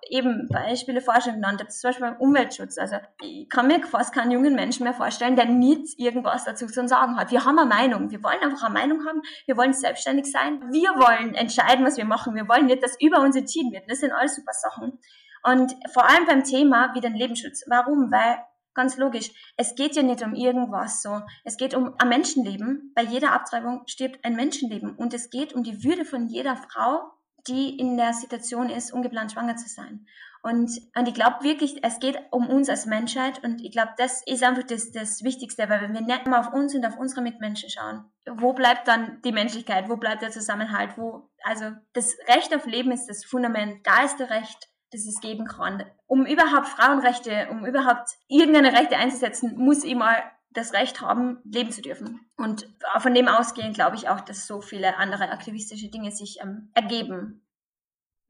Eben 0.08 0.48
Beispiele 0.50 1.02
vorher 1.02 1.32
genannt, 1.32 1.62
zum 1.70 1.88
Beispiel 1.88 2.16
Umweltschutz. 2.18 2.78
Also 2.78 2.96
ich 3.22 3.50
kann 3.50 3.66
mir 3.66 3.84
fast 3.86 4.14
keinen 4.14 4.30
jungen 4.30 4.54
Menschen 4.54 4.84
mehr 4.84 4.94
vorstellen, 4.94 5.36
der 5.36 5.44
nicht 5.44 5.98
irgendwas 5.98 6.44
dazu 6.44 6.66
zu 6.66 6.88
sagen 6.88 7.16
hat. 7.16 7.30
Wir 7.30 7.44
haben 7.44 7.58
eine 7.58 7.68
Meinung. 7.68 8.10
Wir 8.10 8.22
wollen 8.22 8.42
einfach 8.42 8.64
eine 8.64 8.74
Meinung 8.74 9.06
haben. 9.06 9.20
Wir 9.44 9.58
wollen 9.58 9.74
selbstständig 9.74 10.30
sein. 10.32 10.62
Wir 10.70 10.90
wollen 10.90 11.34
entscheiden, 11.34 11.84
was 11.84 11.98
wir 11.98 12.06
machen. 12.06 12.34
Wir 12.34 12.48
wollen 12.48 12.66
nicht, 12.66 12.82
dass 12.82 12.98
über 13.00 13.20
uns 13.20 13.36
entschieden 13.36 13.72
wird. 13.72 13.90
Das 13.90 14.00
sind 14.00 14.12
alles 14.12 14.36
super 14.36 14.52
Sachen. 14.52 14.98
Und 15.44 15.76
vor 15.92 16.08
allem 16.08 16.26
beim 16.26 16.44
Thema 16.44 16.94
wie 16.94 17.00
den 17.00 17.14
Lebensschutz. 17.14 17.64
Warum? 17.68 18.10
Weil 18.10 18.38
Ganz 18.74 18.96
logisch. 18.96 19.30
Es 19.56 19.74
geht 19.74 19.96
ja 19.96 20.02
nicht 20.02 20.22
um 20.22 20.34
irgendwas 20.34 21.02
so. 21.02 21.20
Es 21.44 21.56
geht 21.56 21.74
um 21.74 21.94
ein 21.98 22.08
Menschenleben. 22.08 22.92
Bei 22.94 23.02
jeder 23.02 23.32
Abtreibung 23.32 23.82
stirbt 23.86 24.24
ein 24.24 24.36
Menschenleben. 24.36 24.94
Und 24.94 25.14
es 25.14 25.30
geht 25.30 25.52
um 25.52 25.64
die 25.64 25.82
Würde 25.82 26.04
von 26.04 26.28
jeder 26.28 26.56
Frau, 26.56 27.12
die 27.48 27.78
in 27.78 27.96
der 27.96 28.12
Situation 28.12 28.70
ist, 28.70 28.92
ungeplant 28.92 29.32
schwanger 29.32 29.56
zu 29.56 29.68
sein. 29.68 30.06
Und, 30.42 30.70
und 30.96 31.08
ich 31.08 31.14
glaube 31.14 31.42
wirklich, 31.42 31.82
es 31.82 31.98
geht 31.98 32.16
um 32.30 32.48
uns 32.48 32.68
als 32.68 32.86
Menschheit 32.86 33.42
und 33.42 33.60
ich 33.60 33.72
glaube, 33.72 33.92
das 33.96 34.22
ist 34.24 34.44
einfach 34.44 34.62
das, 34.62 34.92
das 34.92 35.24
Wichtigste, 35.24 35.68
weil 35.68 35.80
wenn 35.80 35.94
wir 35.94 36.00
nicht 36.00 36.26
immer 36.26 36.40
auf 36.40 36.52
uns 36.52 36.74
und 36.74 36.86
auf 36.86 36.96
unsere 36.96 37.22
Mitmenschen 37.22 37.68
schauen, 37.68 38.04
wo 38.30 38.52
bleibt 38.52 38.86
dann 38.86 39.20
die 39.22 39.32
Menschlichkeit, 39.32 39.88
wo 39.88 39.96
bleibt 39.96 40.22
der 40.22 40.30
Zusammenhalt, 40.30 40.96
wo, 40.96 41.28
also 41.42 41.72
das 41.92 42.16
Recht 42.28 42.54
auf 42.54 42.66
Leben 42.66 42.92
ist 42.92 43.06
das 43.06 43.24
fundamentalste 43.24 44.30
Recht, 44.30 44.68
das 44.90 45.06
es 45.06 45.20
geben 45.20 45.46
kann. 45.46 45.84
Um 46.06 46.26
überhaupt 46.26 46.68
Frauenrechte, 46.68 47.48
um 47.50 47.66
überhaupt 47.66 48.10
irgendeine 48.28 48.72
Rechte 48.72 48.96
einzusetzen, 48.96 49.56
muss 49.56 49.84
ich 49.84 49.94
mal 49.94 50.22
das 50.50 50.72
Recht 50.72 51.00
haben, 51.00 51.38
leben 51.44 51.70
zu 51.70 51.82
dürfen. 51.82 52.20
Und 52.36 52.68
von 52.98 53.14
dem 53.14 53.28
ausgehend 53.28 53.74
glaube 53.74 53.96
ich 53.96 54.08
auch, 54.08 54.20
dass 54.20 54.46
so 54.46 54.60
viele 54.60 54.96
andere 54.96 55.30
aktivistische 55.30 55.88
Dinge 55.88 56.10
sich 56.10 56.40
ähm, 56.40 56.70
ergeben. 56.74 57.44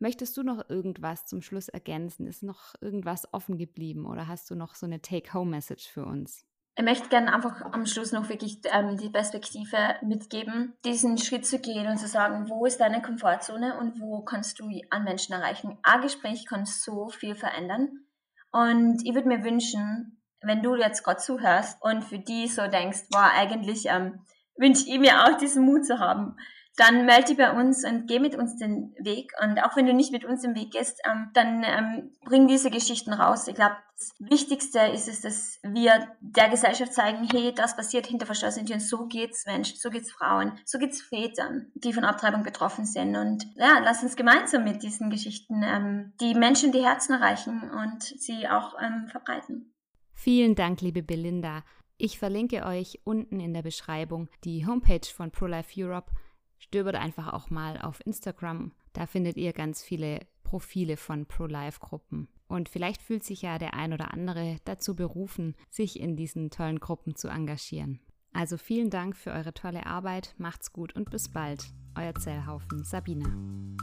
Möchtest 0.00 0.36
du 0.36 0.42
noch 0.42 0.68
irgendwas 0.68 1.26
zum 1.26 1.42
Schluss 1.42 1.68
ergänzen? 1.68 2.26
Ist 2.26 2.42
noch 2.42 2.74
irgendwas 2.80 3.32
offen 3.32 3.58
geblieben 3.58 4.06
oder 4.06 4.28
hast 4.28 4.50
du 4.50 4.54
noch 4.54 4.74
so 4.74 4.86
eine 4.86 5.00
Take-Home-Message 5.00 5.88
für 5.88 6.04
uns? 6.04 6.44
Ich 6.78 6.84
möchte 6.84 7.08
gerne 7.08 7.34
einfach 7.34 7.60
am 7.72 7.86
Schluss 7.86 8.12
noch 8.12 8.28
wirklich 8.28 8.60
ähm, 8.72 8.96
die 8.96 9.10
Perspektive 9.10 9.96
mitgeben, 10.00 10.74
diesen 10.84 11.18
Schritt 11.18 11.44
zu 11.44 11.58
gehen 11.58 11.88
und 11.88 11.98
zu 11.98 12.06
sagen, 12.06 12.48
wo 12.48 12.66
ist 12.66 12.78
deine 12.78 13.02
Komfortzone 13.02 13.76
und 13.80 14.00
wo 14.00 14.22
kannst 14.22 14.60
du 14.60 14.70
an 14.90 15.02
Menschen 15.02 15.32
erreichen. 15.32 15.76
Ein 15.82 16.02
Gespräch 16.02 16.46
kann 16.46 16.66
so 16.66 17.08
viel 17.08 17.34
verändern. 17.34 18.06
Und 18.52 19.04
ich 19.04 19.12
würde 19.12 19.26
mir 19.26 19.42
wünschen, 19.42 20.22
wenn 20.40 20.62
du 20.62 20.76
jetzt 20.76 21.02
gerade 21.02 21.18
zuhörst 21.18 21.82
und 21.82 22.04
für 22.04 22.20
die 22.20 22.46
so 22.46 22.68
denkst, 22.68 23.06
war 23.10 23.32
eigentlich 23.32 23.86
ähm, 23.86 24.24
wünsche 24.56 24.88
ich 24.88 25.00
mir 25.00 25.24
auch 25.24 25.36
diesen 25.36 25.64
Mut 25.64 25.84
zu 25.84 25.98
haben, 25.98 26.36
dann 26.78 27.06
melde 27.06 27.24
dich 27.24 27.36
bei 27.36 27.50
uns 27.50 27.84
und 27.84 28.06
geh 28.06 28.20
mit 28.20 28.36
uns 28.36 28.56
den 28.56 28.94
Weg. 29.00 29.32
Und 29.42 29.58
auch 29.64 29.76
wenn 29.76 29.86
du 29.86 29.92
nicht 29.92 30.12
mit 30.12 30.24
uns 30.24 30.42
den 30.42 30.54
Weg 30.54 30.70
gehst, 30.70 31.00
ähm, 31.04 31.30
dann 31.34 31.64
ähm, 31.64 32.12
bring 32.24 32.46
diese 32.46 32.70
Geschichten 32.70 33.12
raus. 33.12 33.48
Ich 33.48 33.56
glaube, 33.56 33.74
das 33.98 34.14
Wichtigste 34.20 34.78
ist 34.94 35.08
es, 35.08 35.20
dass 35.20 35.58
wir 35.64 36.06
der 36.20 36.48
Gesellschaft 36.48 36.94
zeigen, 36.94 37.28
hey, 37.32 37.52
das 37.52 37.74
passiert 37.74 38.06
hinter 38.06 38.26
verschlossenen 38.26 38.66
Türen. 38.66 38.78
So 38.78 39.08
geht's 39.08 39.44
Menschen, 39.44 39.76
so 39.76 39.90
geht's 39.90 40.12
Frauen, 40.12 40.52
so 40.64 40.78
geht's 40.78 41.02
Vätern, 41.02 41.72
die 41.74 41.92
von 41.92 42.04
Abtreibung 42.04 42.44
betroffen 42.44 42.86
sind. 42.86 43.16
Und 43.16 43.44
ja, 43.56 43.80
lass 43.82 44.04
uns 44.04 44.14
gemeinsam 44.14 44.62
mit 44.62 44.84
diesen 44.84 45.10
Geschichten 45.10 45.64
ähm, 45.64 46.12
die 46.20 46.34
Menschen 46.34 46.70
die 46.70 46.84
Herzen 46.84 47.14
erreichen 47.14 47.68
und 47.70 48.04
sie 48.04 48.46
auch 48.46 48.76
ähm, 48.80 49.08
verbreiten. 49.08 49.74
Vielen 50.14 50.54
Dank, 50.54 50.80
liebe 50.80 51.02
Belinda. 51.02 51.64
Ich 51.96 52.20
verlinke 52.20 52.64
euch 52.64 53.00
unten 53.02 53.40
in 53.40 53.52
der 53.52 53.62
Beschreibung 53.62 54.28
die 54.44 54.64
Homepage 54.64 55.08
von 55.12 55.32
ProLife 55.32 55.72
Europe 55.76 56.12
stöbert 56.58 56.96
einfach 56.96 57.32
auch 57.32 57.50
mal 57.50 57.80
auf 57.80 58.04
Instagram. 58.04 58.72
Da 58.92 59.06
findet 59.06 59.36
ihr 59.36 59.52
ganz 59.52 59.82
viele 59.82 60.20
Profile 60.42 60.96
von 60.96 61.26
Pro-Life-Gruppen. 61.26 62.28
Und 62.48 62.68
vielleicht 62.68 63.02
fühlt 63.02 63.22
sich 63.22 63.42
ja 63.42 63.58
der 63.58 63.74
ein 63.74 63.92
oder 63.92 64.12
andere 64.12 64.56
dazu 64.64 64.96
berufen, 64.96 65.54
sich 65.70 66.00
in 66.00 66.16
diesen 66.16 66.50
tollen 66.50 66.80
Gruppen 66.80 67.14
zu 67.14 67.28
engagieren. 67.28 68.00
Also 68.32 68.56
vielen 68.56 68.90
Dank 68.90 69.16
für 69.16 69.32
eure 69.32 69.52
tolle 69.52 69.86
Arbeit, 69.86 70.34
macht's 70.38 70.72
gut 70.72 70.94
und 70.94 71.10
bis 71.10 71.30
bald. 71.30 71.66
Euer 71.96 72.14
Zellhaufen 72.14 72.84
Sabine. 72.84 73.76